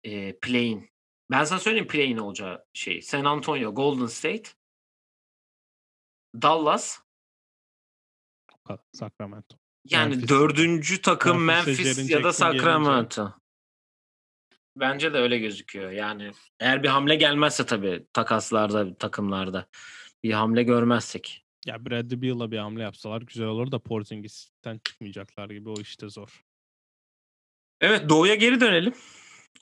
[0.03, 0.89] e, play'in.
[1.31, 3.01] Ben sana söyleyeyim play'in olacağı şey.
[3.01, 4.49] San Antonio, Golden State,
[6.41, 6.99] Dallas.
[8.93, 9.57] Sacramento.
[9.85, 10.29] Yani Memphis.
[10.29, 13.33] dördüncü takım Memphis Jaren ya da gelince- Sacramento.
[14.77, 15.91] Bence de öyle gözüküyor.
[15.91, 19.67] Yani eğer bir hamle gelmezse tabii takaslarda, takımlarda
[20.23, 21.45] bir hamle görmezsek.
[21.65, 26.43] Ya Bradley Beal'la bir hamle yapsalar güzel olur da Porzingis'ten çıkmayacaklar gibi o işte zor.
[27.81, 28.93] Evet Doğu'ya geri dönelim.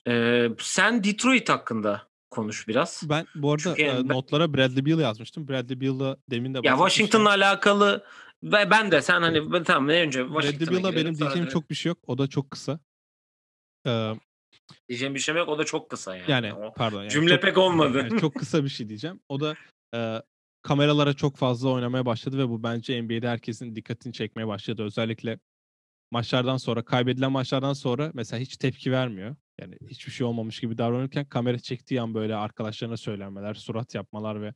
[0.08, 3.04] Ee, sen Detroit hakkında konuş biraz.
[3.10, 5.48] Ben bu arada Çünkü e, notlara Bradley Beal yazmıştım.
[5.48, 6.74] Bradley Beal'la demin de Ya.
[6.74, 8.06] Washington'la alakalı
[8.44, 11.70] ve ben de sen hani ben- tamam ne önce Bradley Beal'la benim diyeceğim direkt- çok
[11.70, 11.98] bir şey yok.
[12.08, 12.80] O da çok kısa.
[13.88, 14.14] Ee,
[14.90, 16.32] diyeceğim bir şey yok o da çok kısa yani.
[16.32, 17.02] yani O pardon.
[17.02, 17.98] Yani cümle çok, pek olmadı.
[17.98, 19.20] yani çok kısa bir şey diyeceğim.
[19.30, 19.56] O da
[19.96, 20.22] e,
[20.62, 24.84] kameralara çok fazla oynamaya başladı ve bu bence NBA'de herkesin dikkatini çekmeye başladı.
[24.84, 25.40] Özellikle
[26.14, 29.36] maçlardan sonra, kaybedilen maçlardan sonra mesela hiç tepki vermiyor.
[29.62, 34.54] Yani hiçbir şey olmamış gibi davranırken kamera çektiği an böyle arkadaşlarına söylenmeler, surat yapmalar ve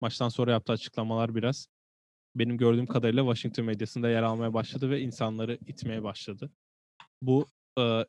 [0.00, 1.68] maçtan sonra yaptığı açıklamalar biraz
[2.34, 6.50] benim gördüğüm kadarıyla Washington medyasında yer almaya başladı ve insanları itmeye başladı.
[7.22, 7.46] Bu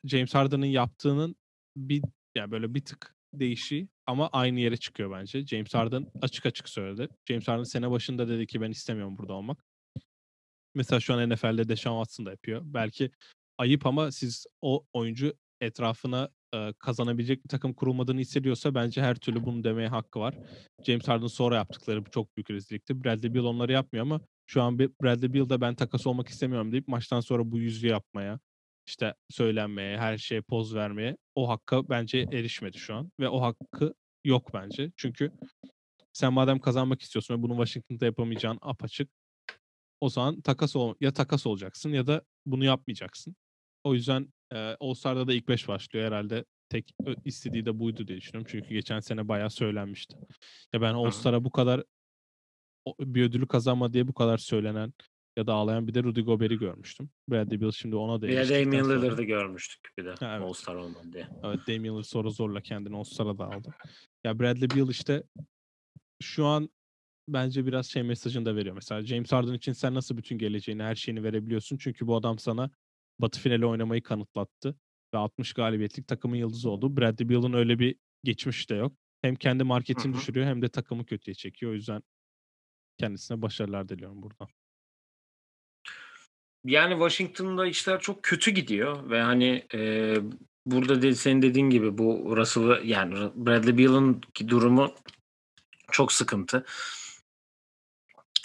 [0.04, 1.36] James Harden'ın yaptığının
[1.76, 2.04] bir
[2.36, 5.46] yani böyle bir tık değişi ama aynı yere çıkıyor bence.
[5.48, 7.10] James Harden açık açık söyledi.
[7.26, 9.67] James Harden sene başında dedi ki ben istemiyorum burada olmak.
[10.78, 12.62] Mesela şu an NFL'de Deshaun Watson da yapıyor.
[12.66, 13.12] Belki
[13.58, 19.46] ayıp ama siz o oyuncu etrafına e, kazanabilecek bir takım kurulmadığını hissediyorsa bence her türlü
[19.46, 20.36] bunu demeye hakkı var.
[20.86, 23.04] James Harden sonra yaptıkları çok büyük rezillikti.
[23.04, 27.20] Bradley Beal onları yapmıyor ama şu an Bradley Beal'da ben takas olmak istemiyorum deyip maçtan
[27.20, 28.40] sonra bu yüzü yapmaya,
[28.88, 33.94] işte söylenmeye, her şeye poz vermeye o hakka bence erişmedi şu an ve o hakkı
[34.26, 34.92] yok bence.
[34.96, 35.32] Çünkü
[36.14, 39.10] sen madem kazanmak istiyorsun ve bunu Washington'da yapamayacağın apaçık
[40.02, 43.36] o zaman takas ol ya takas olacaksın ya da bunu yapmayacaksın.
[43.84, 46.46] O yüzden e, All-Star'da da ilk 5 başlıyor herhalde.
[46.70, 46.94] Tek
[47.26, 48.48] istediği de buydu diye düşünüyorum.
[48.52, 50.16] Çünkü geçen sene bayağı söylenmişti.
[50.74, 51.84] Ya ben All-Star'a bu kadar
[53.00, 54.94] bir ödülü kazanma diye bu kadar söylenen
[55.38, 57.10] ya da ağlayan bir de Rudy Gobert'i görmüştüm.
[57.30, 60.10] Bradley Beal şimdi ona da Bir de Damian Lillard'ı görmüştük bir de.
[60.10, 60.42] Evet.
[60.42, 61.28] All-Star olmadı diye.
[61.44, 63.76] Evet Damian Lillard sonra zorla kendini All-Star'a da aldı.
[64.24, 65.24] Ya Bradley Beal işte
[66.22, 66.70] şu an
[67.28, 68.76] bence biraz şey mesajını da veriyor.
[68.76, 71.78] Mesela James Harden için sen nasıl bütün geleceğini, her şeyini verebiliyorsun?
[71.78, 72.72] Çünkü bu adam sana
[73.20, 74.76] Batı finali oynamayı kanıtlattı.
[75.14, 76.98] Ve 60 galibiyetlik takımın yıldızı oldu.
[76.98, 78.94] Bradley Beal'ın öyle bir geçmiş de yok.
[79.22, 80.22] Hem kendi marketini Hı hı.
[80.22, 81.72] düşürüyor hem de takımı kötüye çekiyor.
[81.72, 82.04] O yüzden
[82.98, 84.48] kendisine başarılar diliyorum buradan.
[86.66, 90.16] Yani Washington'da işler çok kötü gidiyor ve hani e,
[90.66, 94.96] burada de, senin dediğin gibi bu Russell'ı yani Bradley Beal'ın durumu
[95.92, 96.66] çok sıkıntı.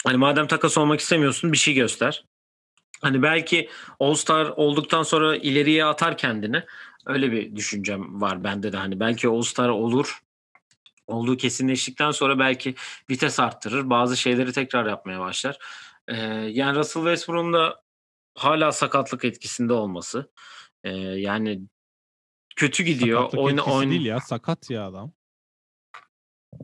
[0.05, 2.25] Hani madem takas olmak istemiyorsun bir şey göster.
[3.01, 6.63] Hani belki All-Star olduktan sonra ileriye atar kendini.
[7.05, 10.19] Öyle bir düşüncem var bende de hani belki All-Star olur.
[11.07, 12.75] Olduğu kesinleştikten sonra belki
[13.09, 13.89] vites arttırır.
[13.89, 15.57] Bazı şeyleri tekrar yapmaya başlar.
[16.07, 17.81] Ee, yani Russell Westbrook'un da
[18.35, 20.31] hala sakatlık etkisinde olması.
[20.83, 21.61] Ee, yani
[22.55, 23.19] kötü gidiyor.
[23.19, 24.19] Sakatlık Oyna, etkisi oyna, değil ya.
[24.19, 25.11] Sakat ya adam.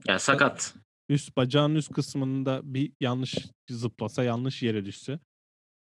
[0.07, 0.73] yani sakat.
[1.09, 3.35] Üst bacağın üst kısmında bir yanlış
[3.69, 5.19] zıplasa, yanlış yere düşse,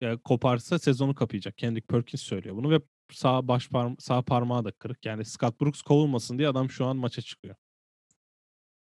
[0.01, 1.59] e, koparsa sezonu kapayacak.
[1.59, 2.81] Kendrick Perkins söylüyor bunu ve
[3.13, 5.07] sağ baş parma- sağ parmağı da kırık.
[5.07, 7.57] Yani Scott Brooks kovulmasın diye adam şu an maça çıkıyor.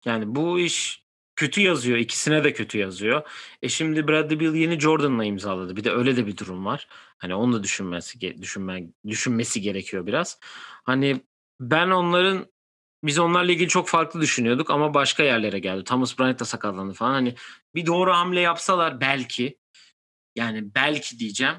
[0.05, 1.03] Yani bu iş
[1.35, 1.97] kötü yazıyor.
[1.97, 3.27] İkisine de kötü yazıyor.
[3.61, 5.75] E şimdi Bradley Beal yeni Jordan'la imzaladı.
[5.75, 6.87] Bir de öyle de bir durum var.
[7.17, 10.39] Hani onu da düşünmesi ge- düşünme, düşünmesi gerekiyor biraz.
[10.83, 11.21] Hani
[11.59, 12.45] ben onların
[13.03, 15.83] biz onlarla ilgili çok farklı düşünüyorduk ama başka yerlere geldi.
[15.83, 17.11] Thomas Bryant da sakatlandı falan.
[17.11, 17.35] Hani
[17.75, 19.57] bir doğru hamle yapsalar belki
[20.35, 21.55] yani belki diyeceğim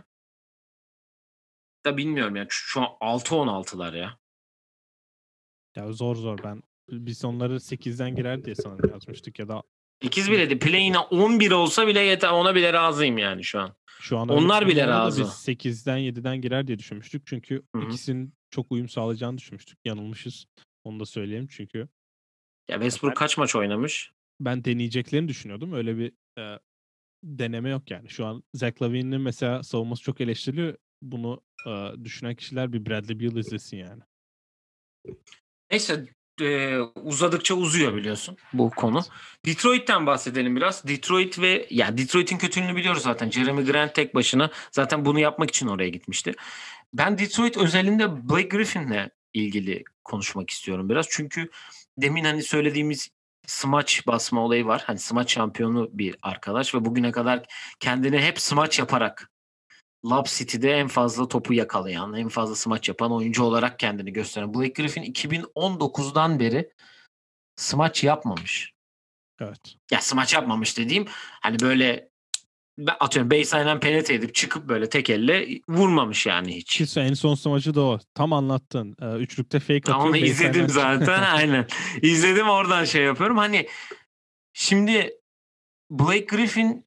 [1.85, 2.47] da bilmiyorum ya.
[2.49, 4.19] Şu an 6-16'lar ya.
[5.77, 9.63] Ya zor zor ben biz onları 8'den girer diye sanırım yazmıştık ya da
[10.03, 12.29] 8 bile de play'ine 11 olsa bile yeter.
[12.31, 13.75] Ona bile razıyım yani şu an.
[14.01, 15.23] şu an Onlar bile razı.
[15.23, 17.27] Biz 8'den 7'den girer diye düşünmüştük.
[17.27, 17.87] Çünkü Hı hı.
[17.87, 19.79] ikisinin çok uyum sağlayacağını düşünmüştük.
[19.85, 20.47] Yanılmışız.
[20.85, 21.89] Onu da söyleyeyim çünkü.
[22.69, 24.13] Ya Westbrook kaç maç oynamış?
[24.41, 25.73] Ben deneyeceklerini düşünüyordum.
[25.73, 26.59] Öyle bir e,
[27.25, 28.09] deneme yok yani.
[28.09, 30.77] Şu an Zach Lavine'in mesela savunması çok eleştiriliyor.
[31.03, 34.03] Bunu e, düşünen kişiler bir Bradley Beal izlesin yani.
[35.71, 36.07] Neyse
[36.41, 39.03] e, uzadıkça uzuyor biliyorsun bu konu.
[39.45, 40.89] Detroit'ten bahsedelim biraz.
[40.89, 43.31] Detroit ve ya Detroit'in kötülüğünü biliyoruz zaten.
[43.31, 46.35] Jeremy Grant tek başına zaten bunu yapmak için oraya gitmişti.
[46.95, 51.07] Ben Detroit özelinde Blake Griffin'le ilgili konuşmak istiyorum biraz.
[51.11, 51.51] Çünkü
[51.99, 53.11] demin hani söylediğimiz
[53.47, 54.83] smaç basma olayı var.
[54.87, 57.47] Hani smaç şampiyonu bir arkadaş ve bugüne kadar
[57.81, 59.31] kendini hep smaç yaparak
[60.05, 64.83] Lob City'de en fazla topu yakalayan, en fazla smaç yapan oyuncu olarak kendini gösteren Blake
[64.83, 66.73] Griffin 2019'dan beri
[67.57, 68.73] smaç yapmamış.
[69.41, 69.77] Evet.
[69.91, 71.07] Ya smaç yapmamış dediğim
[71.41, 72.10] hani böyle
[73.01, 76.77] atıyorum baseline'den penetre edip çıkıp böyle tek elle vurmamış yani hiç.
[76.77, 77.99] Ki en son smacı da o.
[78.15, 78.97] Tam anlattın.
[79.03, 79.99] Ee, üçlükte fake atıyor.
[79.99, 81.67] Onu izledim zaten aynen.
[82.03, 83.37] İzledim oradan şey yapıyorum.
[83.39, 83.69] Hani
[84.53, 85.21] şimdi
[85.91, 86.87] Blake Griffin'den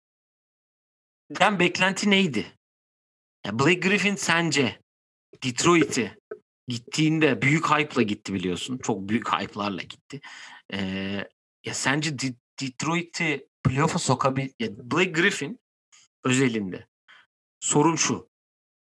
[1.59, 2.45] beklenti neydi?
[3.51, 4.79] Blake Griffin sence
[5.43, 6.17] Detroit'i
[6.67, 8.77] gittiğinde büyük hype'la gitti biliyorsun.
[8.77, 10.21] Çok büyük hype'larla gitti.
[10.73, 11.27] Ee,
[11.65, 14.49] ya sence D- Detroit'i playoff'a sokabil...
[14.59, 15.59] Ya Blake Griffin
[16.23, 16.87] özelinde
[17.59, 18.29] sorun şu.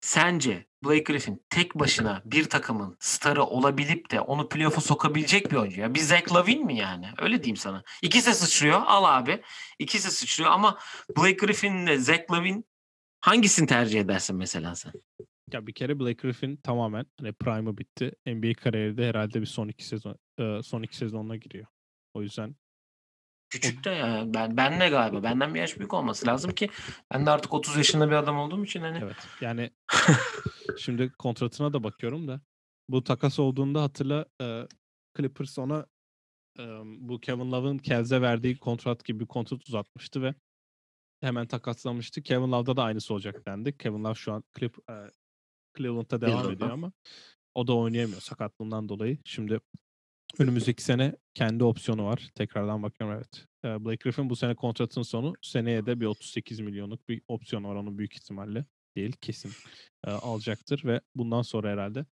[0.02, 5.82] Sence Blake Griffin tek başına bir takımın starı olabilip de onu playoff'a sokabilecek bir oyuncu
[5.82, 5.94] ya.
[5.94, 7.10] Bir Zach Lavin mi yani?
[7.18, 7.84] Öyle diyeyim sana.
[8.02, 8.82] İkisi sıçrıyor.
[8.86, 9.42] Al abi.
[9.80, 10.80] İkisi sıçrıyor ama
[11.18, 12.66] Blake Griffin ile Zach Lavin
[13.20, 14.92] Hangisini tercih edersin mesela sen?
[15.52, 18.12] Ya bir kere Blake Griffin tamamen hani prime'ı bitti.
[18.26, 20.16] NBA kariyeri de herhalde bir son iki sezon
[20.62, 21.66] son iki sezonuna giriyor.
[22.14, 22.56] O yüzden
[23.50, 24.24] Küçük de ya.
[24.28, 25.24] Ben ben ne galiba.
[25.24, 26.70] Benden bir yaş büyük olması lazım ki
[27.14, 29.00] ben de artık 30 yaşında bir adam olduğum için hani.
[29.04, 29.16] Evet.
[29.42, 29.72] Yani
[30.78, 32.42] şimdi kontratına da bakıyorum da
[32.90, 34.68] bu takas olduğunda hatırla e,
[35.18, 35.86] Clippers ona
[36.60, 40.36] e, bu Kevin Love'ın Cavs'e verdiği kontrat gibi bir kontrat uzatmıştı ve
[41.22, 42.24] hemen takaslanmıştı.
[42.24, 43.78] Kevin Love'da da aynısı olacak dendi.
[43.78, 44.94] Kevin Love şu an Clip, e,
[45.78, 46.92] Cleveland'da devam ediyor ama
[47.56, 49.18] o da oynayamıyor sakatlığından dolayı.
[49.26, 49.60] Şimdi
[50.40, 52.30] önümüzdeki sene kendi opsiyonu var.
[52.36, 53.46] Tekrardan bakıyorum evet.
[53.86, 55.34] Blake Griffin bu sene kontratın sonu.
[55.42, 58.66] Seneye de bir 38 milyonluk bir opsiyon var onun büyük ihtimalle.
[58.96, 59.52] Değil kesin
[60.04, 62.06] alacaktır ve bundan sonra herhalde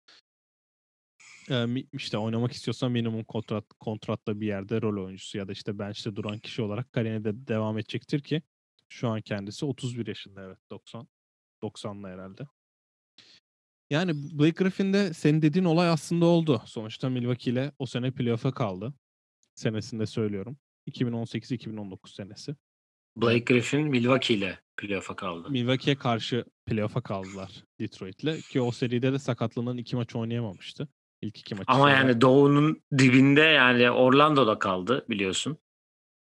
[1.93, 6.39] işte oynamak istiyorsan minimum kontrat kontratla bir yerde rol oyuncusu ya da işte bench'te duran
[6.39, 8.41] kişi olarak kariyerine de devam edecektir ki
[8.89, 11.07] şu an kendisi 31 yaşında evet 90.
[11.63, 12.47] 90'lı herhalde.
[13.93, 16.61] Yani Blake Griffin'de senin dediğin olay aslında oldu.
[16.65, 18.93] Sonuçta Milwaukee ile o sene playoff'a kaldı.
[19.55, 20.57] Senesinde söylüyorum.
[20.87, 22.55] 2018-2019 senesi.
[23.17, 25.49] Blake Griffin Milwaukee ile playoff'a kaldı.
[25.49, 28.41] Milwaukee'ye karşı playoff'a kaldılar Detroit'le.
[28.49, 30.87] Ki o seride de sakatlığından iki maç oynayamamıştı.
[31.21, 31.65] İlk iki maçı.
[31.67, 31.91] Ama sonra...
[31.91, 35.57] yani Doğu'nun dibinde yani Orlando'da kaldı biliyorsun.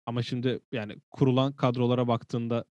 [0.07, 2.65] Ama şimdi yani kurulan kadrolara baktığında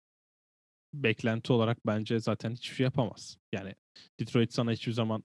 [1.02, 3.38] beklenti olarak bence zaten hiçbir şey yapamaz.
[3.52, 3.74] Yani
[4.20, 5.24] Detroit sana hiçbir zaman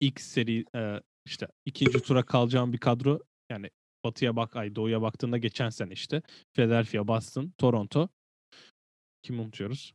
[0.00, 3.20] ilk seri e, işte ikinci tura kalacağın bir kadro
[3.50, 3.70] yani
[4.04, 6.22] batıya bak ay doğuya baktığında geçen sene işte
[6.54, 8.08] Philadelphia, Boston, Toronto
[9.22, 9.94] kim unutuyoruz?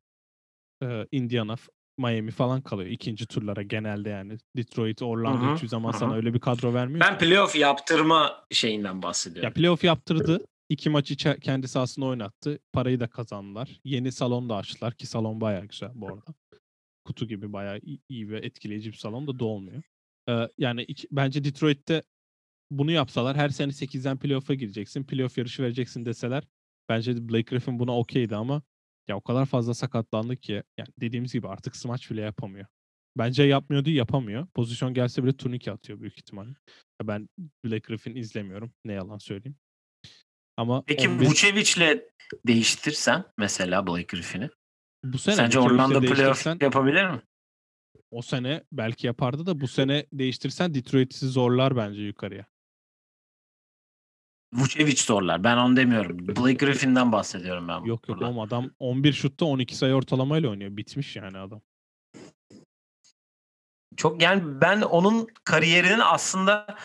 [0.84, 1.56] Ee, Indiana,
[1.98, 4.38] Miami falan kalıyor ikinci turlara genelde yani.
[4.58, 6.00] Detroit, Orlando hiçbir zaman Hı-hı.
[6.00, 7.00] sana öyle bir kadro vermiyor.
[7.00, 9.48] Ben playoff yaptırma şeyinden bahsediyorum.
[9.48, 12.60] Ya playoff yaptırdı İki maçı kendi sahasında oynattı.
[12.74, 13.80] Parayı da kazandılar.
[13.84, 16.34] Yeni salon da açtılar ki salon bayağı güzel bu arada.
[17.06, 19.84] Kutu gibi bayağı iyi ve etkileyici bir salon da dolmuyor.
[20.30, 22.04] Ee, yani iki, bence Detroit'te
[22.72, 25.04] bunu yapsalar her sene 8'den playoff'a gireceksin.
[25.04, 26.44] Playoff yarışı vereceksin deseler
[26.90, 28.62] bence Blake Griffin buna okeydi ama
[29.08, 32.66] ya o kadar fazla sakatlandı ki yani dediğimiz gibi artık smaç bile yapamıyor.
[33.18, 34.48] Bence yapmıyor değil yapamıyor.
[34.48, 36.56] Pozisyon gelse bile turnike atıyor büyük ihtimalle.
[37.04, 37.30] Ben
[37.66, 38.74] Blake Griffin izlemiyorum.
[38.86, 39.58] Ne yalan söyleyeyim.
[40.58, 41.26] Ama Peki 11...
[41.26, 42.02] Vucevic'le
[42.48, 44.50] değiştirsen mesela Blake Griffin'i.
[45.04, 47.22] Bu sene Sence Orlando playoff yapabilir mi?
[48.12, 52.46] O sene belki yapardı da bu sene değiştirsen Detroit'i zorlar bence yukarıya.
[54.54, 55.44] Vucevic zorlar.
[55.44, 56.28] Ben onu demiyorum.
[56.28, 57.84] Blake Griffin'den bahsediyorum ben.
[57.84, 60.78] Yok yok oğlum adam 11 şutta 12 sayı ortalamayla oynuyor.
[60.78, 61.62] Bitmiş yani adam.
[63.98, 66.78] Çok yani ben onun kariyerinin aslında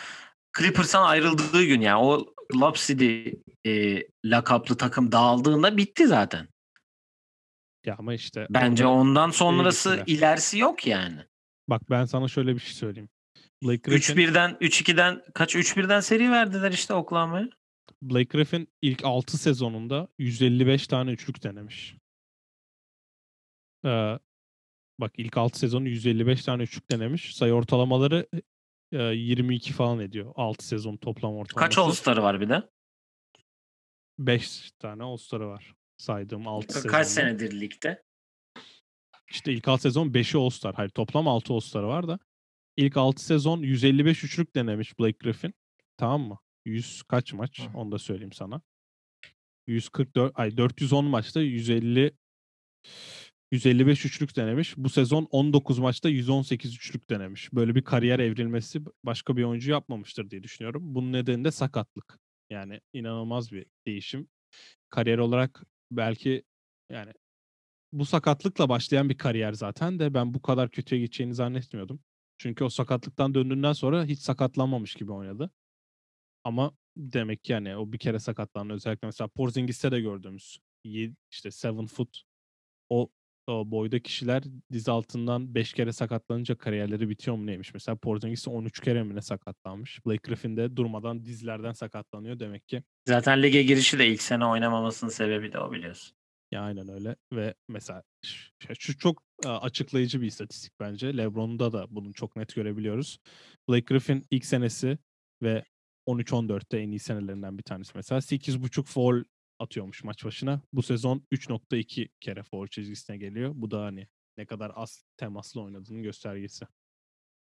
[0.59, 2.35] Clippers'tan ayrıldığı gün yani o
[2.77, 3.29] City
[3.67, 6.49] e, lakaplı takım dağıldığında bitti zaten.
[7.87, 11.21] Ya ama işte bence ondan sonrası ilerisi yok yani.
[11.69, 13.09] Bak ben sana şöyle bir şey söyleyeyim.
[13.63, 17.49] Blake Griffin 3-1'den 3-2'den kaç 3-1'den seri verdiler işte Oklahoma'ya.
[18.03, 21.97] Blake Griffin ilk 6 sezonunda 155 tane üçlük denemiş.
[23.85, 24.19] Ee,
[25.01, 27.37] bak ilk 6 sezonu 155 tane üçlük denemiş.
[27.37, 28.27] Sayı ortalamaları
[28.93, 30.33] e, 22 falan ediyor.
[30.37, 31.55] 6 sezon toplam ortalaması.
[31.55, 32.69] Kaç All-Star'ı var bir de?
[34.19, 35.75] 5 tane All-Star'ı var.
[35.97, 36.93] Saydığım 6 sezonda.
[36.93, 38.03] Kaç senedir ligde?
[39.31, 40.75] İşte ilk 6 sezon 5'i All-Star.
[40.75, 42.19] Hayır toplam 6 All-Star'ı var da.
[42.77, 45.55] İlk 6 sezon 155 üçlük denemiş Blake Griffin.
[45.97, 46.39] Tamam mı?
[46.65, 47.61] 100 kaç maç?
[47.61, 47.79] Hı.
[47.79, 48.61] Onu da söyleyeyim sana.
[49.67, 52.13] 144 ay 410 maçta 150
[53.53, 54.75] 155 üçlük denemiş.
[54.77, 57.53] Bu sezon 19 maçta 118 üçlük denemiş.
[57.53, 60.95] Böyle bir kariyer evrilmesi başka bir oyuncu yapmamıştır diye düşünüyorum.
[60.95, 62.19] Bunun nedeni de sakatlık.
[62.51, 64.29] Yani inanılmaz bir değişim.
[64.91, 66.43] Kariyer olarak belki
[66.91, 67.13] yani
[67.93, 72.01] bu sakatlıkla başlayan bir kariyer zaten de ben bu kadar kötüye gideceğini zannetmiyordum.
[72.39, 75.51] Çünkü o sakatlıktan döndüğünden sonra hiç sakatlanmamış gibi oynadı.
[76.45, 78.73] Ama demek ki yani o bir kere sakatlandı.
[78.73, 80.59] Özellikle mesela Porzingis'te de gördüğümüz
[81.31, 82.23] işte 7 foot
[82.89, 83.09] o,
[83.49, 84.43] o boyda kişiler
[84.73, 87.75] diz altından 5 kere sakatlanınca kariyerleri bitiyor mu neymiş?
[87.75, 90.07] Mesela Porzingis 13 kere mi ne sakatlanmış?
[90.07, 92.83] Blake Griffin de durmadan dizlerden sakatlanıyor demek ki.
[93.09, 96.19] Zaten lige girişi de ilk sene oynamamasının sebebi de o biliyorsun.
[96.53, 98.03] Ya aynen öyle ve mesela
[98.79, 101.17] şu çok e, açıklayıcı bir istatistik bence.
[101.17, 103.19] LeBron'da da bunu çok net görebiliyoruz.
[103.69, 104.99] Blake Griffin ilk senesi
[105.43, 105.65] ve
[106.07, 108.21] 13-14'te en iyi senelerinden bir tanesi mesela.
[108.21, 109.25] 8.5 foul
[109.59, 110.61] atıyormuş maç başına.
[110.73, 113.53] Bu sezon 3.2 kere foul çizgisine geliyor.
[113.55, 116.67] Bu da hani ne kadar az temaslı oynadığının göstergesi.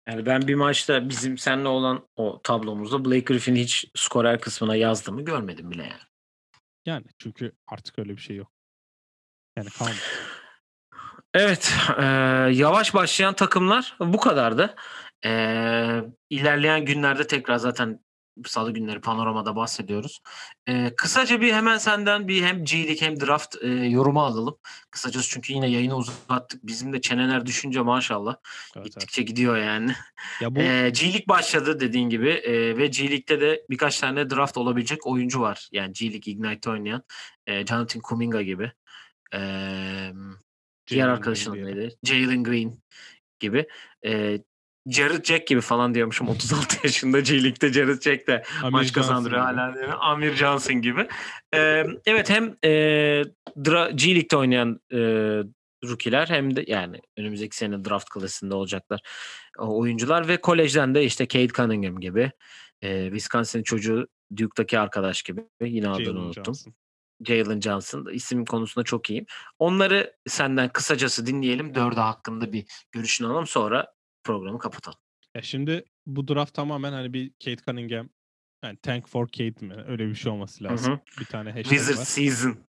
[0.09, 5.25] Yani ben bir maçta bizim seninle olan o tablomuzda Blake Griffin hiç skorer kısmına yazdığımı
[5.25, 6.03] görmedim bile yani.
[6.87, 8.53] Yani çünkü artık öyle bir şey yok.
[9.57, 9.97] Yani kalmadı.
[11.35, 12.05] Evet, eee,
[12.53, 14.75] yavaş başlayan takımlar bu kadardı.
[15.25, 18.01] Eee, ilerleyen günlerde tekrar zaten
[18.47, 20.21] salı günleri panoramada bahsediyoruz.
[20.69, 24.59] Eee, kısaca bir hemen senden bir hem G League hem draft eee, yorumu alalım.
[24.91, 26.67] Kısacası çünkü yine yayını uzattık.
[26.67, 28.85] Bizim de çeneler düşünce maşallah Evet, evet.
[28.85, 29.93] gittikçe gidiyor yani.
[30.41, 34.31] Ya bu Eee G League başladı dediğin gibi eee, ve G League'de de birkaç tane
[34.31, 35.69] draft olabilecek oyuncu var.
[35.73, 37.03] Yani G League Ignite oynayan
[37.49, 38.73] eee, Jonathan Kuminga gibi.
[39.35, 40.13] Eee
[40.91, 41.81] Diğer Jalen arkadaşın Green adı diyelim.
[41.83, 41.97] neydi?
[42.05, 42.83] Jalen Green
[43.41, 43.67] gibi.
[44.05, 44.39] Ee,
[44.89, 46.29] Jared Jack gibi falan diyormuşum.
[46.39, 49.93] 36 yaşında G League'de Jared Jack de Amir maç kazandırıyor hala mi?
[49.93, 51.09] Amir Johnson gibi.
[51.55, 52.71] Ee, evet hem e,
[53.57, 54.99] dra- G League'de oynayan e,
[55.85, 59.01] rookie'ler hem de yani önümüzdeki sene draft klasında olacaklar
[59.59, 62.31] o oyuncular ve kolejden de işte Cade Cunningham gibi
[62.83, 66.45] e, Wisconsin çocuğu Duke'daki arkadaş gibi yine adını Jalen unuttum.
[66.45, 66.75] Johnson.
[67.27, 69.27] Jalen Johnson isim konusunda çok iyiyim.
[69.59, 71.75] Onları senden kısacası dinleyelim.
[71.75, 73.47] Dördü hakkında bir görüşünü alalım.
[73.47, 73.87] Sonra
[74.29, 74.99] programı kapatalım.
[75.35, 78.09] Ya şimdi bu draft tamamen hani bir Kate Cunningham
[78.65, 79.75] yani Tank for Kate mi?
[79.87, 80.95] Öyle bir şey olması lazım.
[80.95, 81.21] hı.
[81.21, 82.05] Bir tane hashtag Wizard var.
[82.05, 82.57] Season.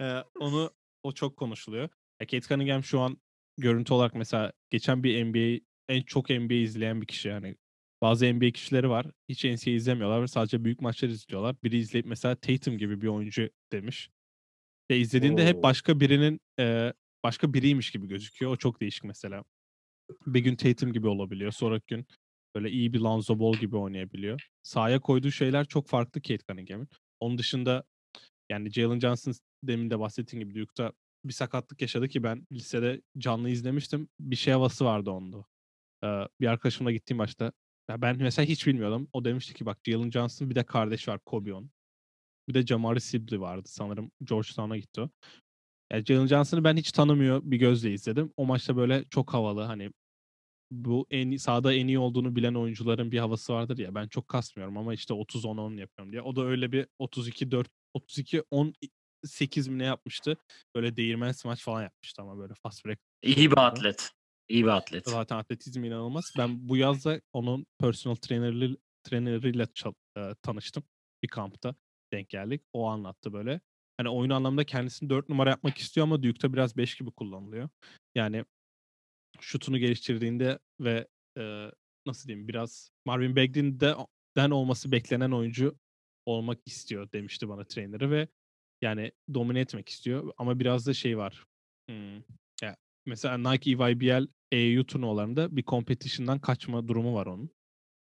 [0.00, 0.70] Ee, onu
[1.02, 1.82] o çok konuşuluyor.
[2.20, 3.18] Ya Kate Cunningham şu an
[3.58, 7.56] görüntü olarak mesela geçen bir NBA en çok NBA izleyen bir kişi yani.
[8.02, 9.06] Bazı NBA kişileri var.
[9.28, 11.56] Hiç NCAA izlemiyorlar ve sadece büyük maçları izliyorlar.
[11.64, 14.10] Biri izleyip mesela Tatum gibi bir oyuncu demiş.
[14.90, 15.46] Ve izlediğinde Oo.
[15.46, 16.92] hep başka birinin e,
[17.24, 18.52] başka biriymiş gibi gözüküyor.
[18.52, 19.44] O çok değişik mesela.
[20.26, 21.52] Bir gün Tatum gibi olabiliyor.
[21.52, 22.06] Sonraki gün
[22.54, 24.48] böyle iyi bir Lonzo Ball gibi oynayabiliyor.
[24.62, 26.88] Sahaya koyduğu şeyler çok farklı Kate Cunningham'in.
[27.20, 27.84] Onun dışında
[28.50, 30.92] yani Jalen Johnson demin de bahsettiğim gibi Duke'da
[31.24, 34.08] bir sakatlık yaşadı ki ben lisede canlı izlemiştim.
[34.20, 35.44] Bir şey havası vardı onda.
[36.04, 37.52] Ee, bir arkadaşımla gittiğim başta
[37.90, 39.08] ya ben mesela hiç bilmiyordum.
[39.12, 41.70] O demişti ki bak Jalen Johnson bir de kardeş var Kobe on.
[42.48, 44.10] Bir de Jamari Sibley vardı sanırım.
[44.24, 45.10] Georgetown'a gitti o.
[45.94, 48.32] Yani Jalen Johnson'ı ben hiç tanımıyor bir gözle izledim.
[48.36, 49.90] O maçta böyle çok havalı hani
[50.70, 53.94] bu en sahada en iyi olduğunu bilen oyuncuların bir havası vardır ya.
[53.94, 56.22] Ben çok kasmıyorum ama işte 30 10 10 yapıyorum diye.
[56.22, 58.74] O da öyle bir 32 4 32 10
[59.24, 60.36] 8 mi ne yapmıştı?
[60.74, 62.98] Böyle değirmen smaç falan yapmıştı ama böyle fast break.
[63.22, 64.10] İyi bir atlet.
[64.48, 65.08] İyi bir atlet.
[65.08, 66.32] Zaten atletizm inanılmaz.
[66.38, 70.82] Ben bu yazda onun personal trainerli, traineriyle çal- e, tanıştım.
[71.22, 71.74] Bir kampta
[72.12, 72.62] denk geldik.
[72.72, 73.60] O anlattı böyle.
[73.96, 77.68] Hani oyun anlamda kendisini 4 numara yapmak istiyor ama Duke'da biraz 5 gibi kullanılıyor.
[78.14, 78.44] Yani
[79.40, 81.70] şutunu geliştirdiğinde ve e,
[82.06, 85.78] nasıl diyeyim biraz Marvin Bagley'den olması beklenen oyuncu
[86.26, 88.28] olmak istiyor demişti bana traineri ve
[88.82, 91.44] yani domine etmek istiyor ama biraz da şey var.
[91.88, 92.16] Hmm,
[92.62, 92.76] ya
[93.06, 97.50] mesela Nike EYBL AAU turnuvalarında bir competition'dan kaçma durumu var onun.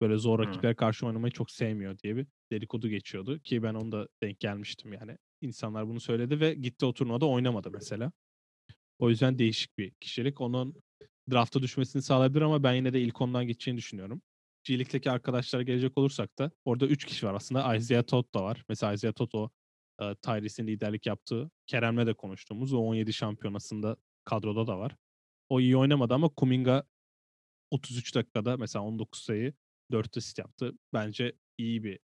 [0.02, 4.40] Böyle zor rakiplere karşı oynamayı çok sevmiyor diye bir dedikodu geçiyordu ki ben onda denk
[4.40, 5.18] gelmiştim yani.
[5.42, 8.12] İnsanlar bunu söyledi ve gitti o turnuvada oynamadı mesela.
[9.00, 10.42] O yüzden değişik bir kişilik.
[10.42, 10.76] Onun
[11.32, 14.22] drafta düşmesini sağlayabilir ama ben yine de ilk ondan geçeceğini düşünüyorum.
[14.64, 17.76] G League'deki arkadaşlara gelecek olursak da orada 3 kişi var aslında.
[17.76, 18.66] Isaiah Todd da var.
[18.70, 19.50] Mesela Isaiah Todd o
[20.02, 24.96] e, Tyrese'in liderlik yaptığı Kerem'le de konuştuğumuz o 17 şampiyonasında kadroda da var.
[25.50, 26.84] O iyi oynamadı ama Kuminga
[27.72, 29.54] 33 dakikada mesela 19 sayı
[29.92, 30.74] 4 asist yaptı.
[30.94, 32.00] Bence iyi bir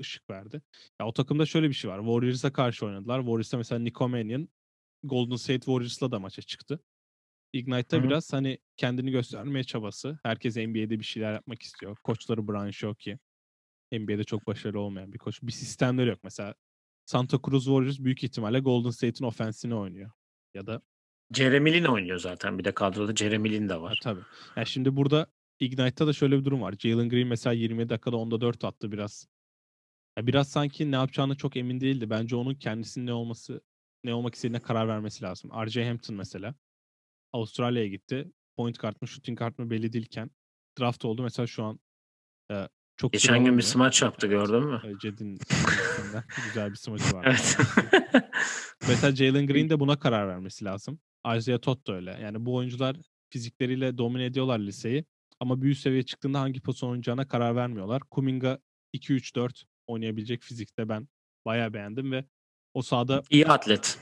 [0.00, 0.62] ışık verdi.
[1.00, 1.98] Ya o takımda şöyle bir şey var.
[1.98, 3.18] Warriors'a karşı oynadılar.
[3.20, 4.48] Warriors'ta mesela Nico Mannion
[5.02, 6.80] Golden State Warriors'la da maça çıktı.
[7.52, 8.04] Ignite'da Hı hı.
[8.04, 10.18] biraz hani kendini göstermeye çabası.
[10.22, 11.96] Herkes NBA'de bir şeyler yapmak istiyor.
[12.02, 13.16] Koçları Brian Shockey.
[13.92, 15.42] NBA'de çok başarılı olmayan bir koç.
[15.42, 16.18] Bir sistemleri yok.
[16.22, 16.54] Mesela
[17.04, 20.10] Santa Cruz Warriors büyük ihtimalle Golden State'in ofensini oynuyor.
[20.54, 20.82] Ya da
[21.34, 22.58] Jeremy Lin oynuyor zaten.
[22.58, 23.98] Bir de kadroda Jeremy Lin de ha, var.
[24.02, 24.20] tabii.
[24.56, 25.26] Yani şimdi burada
[25.60, 26.74] Ignite'da da şöyle bir durum var.
[26.78, 29.26] Jalen Green mesela 20 dakikada 10'da 4 attı biraz.
[30.18, 32.10] Ya biraz sanki ne yapacağını çok emin değildi.
[32.10, 33.60] Bence onun kendisinin ne olması
[34.04, 35.50] ne olmak istediğine karar vermesi lazım.
[35.66, 36.54] RJ Hampton mesela
[37.32, 38.32] Avustralya'ya gitti.
[38.56, 40.30] Point kart mı, shooting kart mı belli değilken
[40.80, 41.22] draft oldu.
[41.22, 41.80] Mesela şu an
[42.50, 44.46] e, çok Geçen gün bir smaç yaptı Evet.
[44.46, 44.98] gördün mü?
[45.00, 45.38] Ced'in
[46.46, 47.24] güzel bir smaçı var.
[47.26, 47.58] Evet.
[48.88, 51.00] Mesela Jalen Green de buna karar vermesi lazım.
[51.36, 52.18] Isaiah Todd da öyle.
[52.22, 52.96] Yani bu oyuncular
[53.30, 55.04] fizikleriyle domine ediyorlar liseyi.
[55.40, 58.02] Ama büyük seviye çıktığında hangi pozisyon oynayacağına karar vermiyorlar.
[58.10, 58.58] Kuminga
[58.94, 61.08] 2-3-4 oynayabilecek fizikte ben
[61.46, 62.24] bayağı beğendim ve
[62.74, 63.98] o sahada İyi atlet.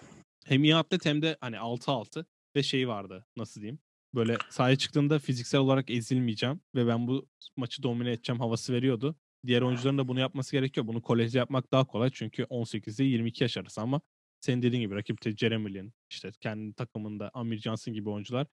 [0.46, 2.24] hem iyi atlet hem de hani 6-6
[2.56, 3.78] ve şey vardı nasıl diyeyim.
[4.14, 9.16] Böyle sahaya çıktığında fiziksel olarak ezilmeyeceğim ve ben bu maçı domine edeceğim havası veriyordu.
[9.46, 10.86] Diğer oyuncuların da bunu yapması gerekiyor.
[10.86, 14.00] Bunu kolejde yapmak daha kolay çünkü 18 ile 22 yaş arası ama
[14.40, 18.46] senin dediğin gibi rakipte Jeremy Lin, işte kendi takımında Amir Johnson gibi oyuncular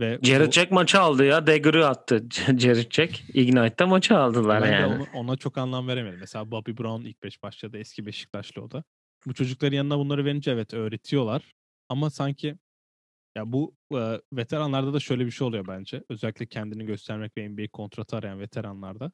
[0.00, 1.46] ve Jared bu- Jack maçı aldı ya.
[1.46, 2.24] Dagger'ı attı
[2.58, 3.20] Jared Jack.
[3.36, 4.94] Ignite'da maçı aldılar ben yani.
[4.94, 6.20] onu- ona çok anlam veremedim.
[6.20, 7.78] Mesela Bobby Brown ilk beş başladı.
[7.78, 8.84] Eski Beşiktaşlı o da.
[9.26, 11.54] Bu çocukların yanına bunları verince evet öğretiyorlar.
[11.88, 12.56] Ama sanki
[13.36, 16.02] ya bu e, veteranlarda da şöyle bir şey oluyor bence.
[16.08, 19.12] Özellikle kendini göstermek ve NBA kontratı arayan veteranlarda.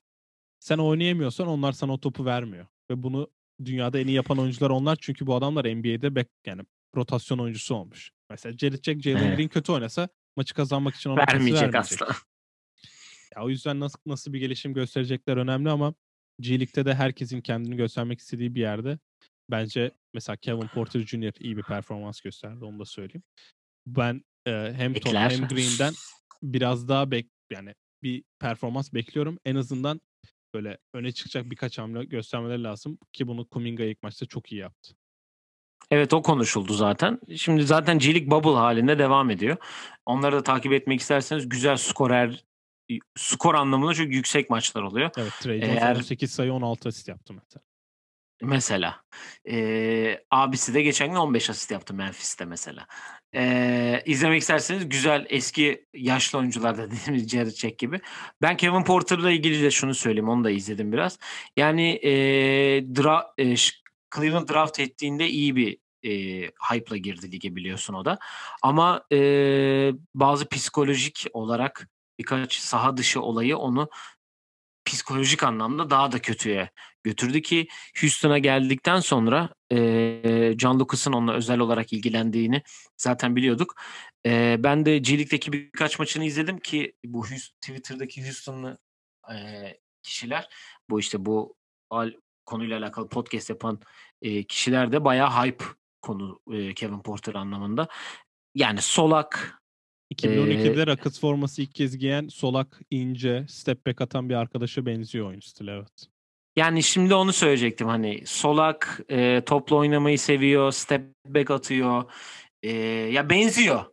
[0.61, 2.67] Sen oynayamıyorsan onlar sana o topu vermiyor.
[2.91, 3.31] Ve bunu
[3.65, 4.99] dünyada en iyi yapan oyuncular onlar.
[5.01, 6.63] Çünkü bu adamlar NBA'de back, yani
[6.97, 8.11] rotasyon oyuncusu olmuş.
[8.31, 9.37] Mesela Jared Jack, Jalen.
[9.37, 10.09] Green kötü oynasa
[10.41, 12.07] maçı kazanmak için ona Vermeyecek asla.
[13.37, 15.95] Ya o yüzden nasıl nasıl bir gelişim gösterecekler önemli ama
[16.41, 18.99] G League'de de herkesin kendini göstermek istediği bir yerde
[19.51, 21.41] bence mesela Kevin Porter Jr.
[21.41, 23.23] iyi bir performans gösterdi onu da söyleyeyim.
[23.87, 25.95] Ben e, hem Tom hem Green'den
[26.43, 29.39] biraz daha bek yani bir performans bekliyorum.
[29.45, 30.01] En azından
[30.55, 34.95] böyle öne çıkacak birkaç hamle göstermeleri lazım ki bunu Kuminga ilk maçta çok iyi yaptı.
[35.91, 37.21] Evet o konuşuldu zaten.
[37.37, 39.57] Şimdi zaten G League Bubble halinde devam ediyor.
[40.07, 42.45] Onları da takip etmek isterseniz güzel skorer
[43.17, 45.11] skor anlamında çok yüksek maçlar oluyor.
[45.19, 47.63] Evet Trey Jones Eğer- 18 sayı 16 asist yaptı mesela.
[48.43, 49.01] Mesela.
[49.51, 52.87] Ee, abisi de geçen gün 15 asist yaptı Memphis'te mesela.
[53.35, 58.01] Ee, izlemek isterseniz güzel eski yaşlı oyuncular da dediğimiz Jared Jack gibi.
[58.43, 60.29] Ben Kevin Porter'la ilgili de şunu söyleyeyim.
[60.29, 61.19] Onu da izledim biraz.
[61.57, 62.11] Yani e,
[62.97, 63.55] dra, e,
[64.17, 66.11] Cleveland draft ettiğinde iyi bir e,
[66.71, 68.19] hype'la girdi lige biliyorsun o da.
[68.63, 69.19] Ama e,
[70.15, 71.89] bazı psikolojik olarak
[72.19, 73.91] birkaç saha dışı olayı onu
[74.85, 76.71] psikolojik anlamda daha da kötüye
[77.05, 77.69] götürdü ki
[78.01, 82.63] Houston'a geldikten sonra e, John Lucas'ın onunla özel olarak ilgilendiğini
[82.97, 83.75] zaten biliyorduk.
[84.27, 88.79] E, ben de G League'deki birkaç maçını izledim ki bu Houston, Twitter'daki Houston'lı
[89.33, 89.37] e,
[90.03, 90.49] kişiler
[90.91, 91.57] bu işte bu
[91.91, 92.13] al,
[92.51, 93.81] konuyla alakalı podcast yapan
[94.23, 95.65] e, kişiler de bayağı hype
[96.03, 97.89] konu e, Kevin Porter anlamında.
[98.55, 99.61] Yani solak
[100.15, 105.41] 2012'de Rockets forması ilk kez giyen solak, ince, step back atan bir arkadaşa benziyor oyun
[105.41, 106.09] stili evet.
[106.57, 112.13] Yani şimdi onu söyleyecektim hani solak e, topla oynamayı seviyor, step back atıyor.
[112.63, 112.73] E,
[113.13, 113.85] ya benziyor.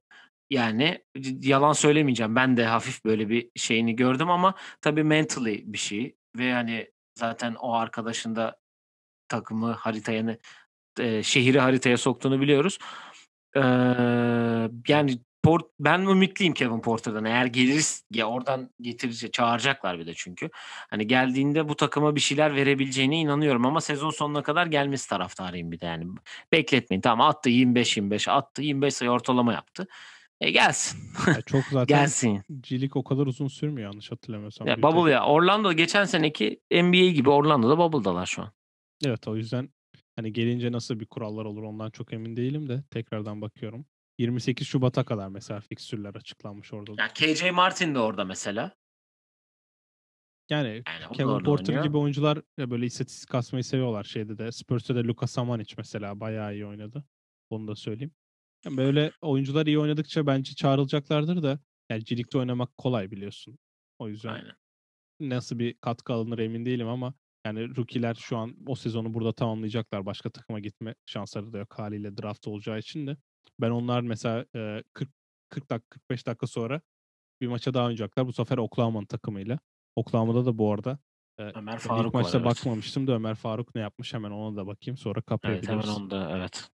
[0.50, 1.04] Yani
[1.42, 2.36] yalan söylemeyeceğim.
[2.36, 6.88] Ben de hafif böyle bir şeyini gördüm ama tabii mentally bir şey ve hani
[7.18, 8.58] zaten o arkadaşın da
[9.30, 10.38] takımı haritaya
[11.00, 12.80] e, şehri haritaya soktuğunu biliyoruz.
[13.56, 13.60] Ee,
[14.88, 17.26] yani Port, ben ümitliyim Kevin Porter'dan.
[17.26, 20.50] Eğer geliriz ya oradan getirecek çağıracaklar bir de çünkü.
[20.90, 25.80] Hani geldiğinde bu takıma bir şeyler verebileceğine inanıyorum ama sezon sonuna kadar gelmesi taraftarıyım bir
[25.80, 26.06] de yani.
[26.52, 27.02] Bekletmeyin.
[27.02, 29.88] Tamam attı 25 25 attı 25 sayı ortalama yaptı.
[30.42, 31.00] E gelsin.
[31.28, 32.42] Ya çok zaten gelsin.
[32.60, 34.68] G-League o kadar uzun sürmüyor yanlış hatırlamıyorsam.
[34.68, 38.52] Ya Bubble ya Orlando geçen seneki NBA gibi Orlando'da Bubble'dalar şu an.
[39.06, 39.70] Evet o yüzden
[40.16, 43.86] hani gelince nasıl bir kurallar olur ondan çok emin değilim de tekrardan bakıyorum.
[44.18, 47.02] 28 Şubat'a kadar mesela fikstürler açıklanmış orada.
[47.02, 48.72] Ya KJ Martin de orada mesela.
[50.50, 51.86] Yani Yani Kevin Porter oynuyor.
[51.86, 54.52] gibi oyuncular böyle istatistik kasmayı seviyorlar şeyde de.
[54.52, 57.04] Spurs'ta da Luka Samanic mesela bayağı iyi oynadı.
[57.50, 58.12] Onu da söyleyeyim.
[58.66, 63.60] Yani böyle oyuncular iyi oynadıkça bence çağrılacaklardır da yani League'de oynamak kolay biliyorsun.
[64.00, 64.56] O yüzden Aynen.
[65.20, 67.14] nasıl bir katkı alınır emin değilim ama
[67.46, 70.06] yani rookie'ler şu an o sezonu burada tamamlayacaklar.
[70.06, 73.18] Başka takıma gitme şansları da yok haliyle draft olacağı için de.
[73.62, 75.10] Ben onlar mesela e, 40
[75.50, 76.82] 40 dakika 45 dakika sonra
[77.42, 78.28] bir maça daha oynayacaklar.
[78.28, 79.60] Bu sefer Oklahoma'nın takımıyla.
[79.96, 81.00] Oklahoma'da da bu arada
[81.40, 82.58] Ömer ilk Faruk maçta var evet.
[82.58, 85.70] bakmamıştım da Ömer Faruk ne yapmış hemen ona da bakayım sonra Evet kapayabiliriz.
[85.70, 86.70] hemen onu da evet.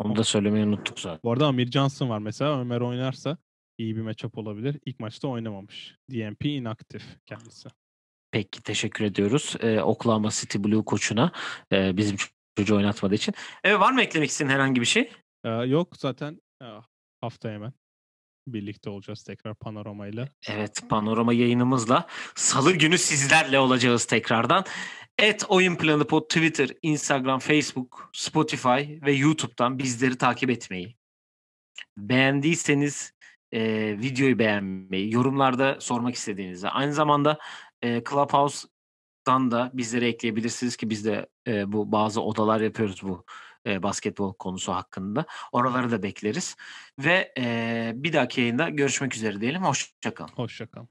[0.00, 1.20] Onu da söylemeyi unuttuk zaten.
[1.24, 2.60] Bu arada Amir Johnson var mesela.
[2.60, 3.38] Ömer oynarsa
[3.78, 4.76] iyi bir matchup olabilir.
[4.86, 5.96] İlk maçta oynamamış.
[6.10, 7.68] DNP inaktif kendisi.
[8.30, 9.56] Peki teşekkür ediyoruz.
[9.60, 11.32] Ee, Oklahoma City Blue koçuna
[11.72, 12.16] e, bizim
[12.56, 13.34] çocuğu oynatmadığı için.
[13.64, 15.12] Evet var mı eklemek istediğin herhangi bir şey?
[15.44, 16.66] Ee, yok zaten e,
[17.20, 17.72] hafta hemen
[18.46, 20.28] birlikte olacağız tekrar panorama ile.
[20.48, 24.64] Evet panorama yayınımızla salı günü sizlerle olacağız tekrardan.
[25.20, 30.96] Et Oyun Planı Pod Twitter, Instagram, Facebook, Spotify ve YouTube'dan bizleri takip etmeyi.
[31.96, 33.12] Beğendiyseniz
[33.52, 33.62] e,
[33.98, 37.38] videoyu beğenmeyi, yorumlarda sormak istediğinizi, aynı zamanda
[37.82, 43.24] e, Clubhouse'dan da bizleri ekleyebilirsiniz ki biz de e, bu bazı odalar yapıyoruz bu
[43.66, 45.24] e, basketbol konusu hakkında.
[45.52, 46.56] Oraları da bekleriz.
[46.98, 49.62] Ve e, bir dahaki yayında görüşmek üzere diyelim.
[49.62, 50.32] Hoşçakalın.
[50.36, 50.88] Hoşçakalın.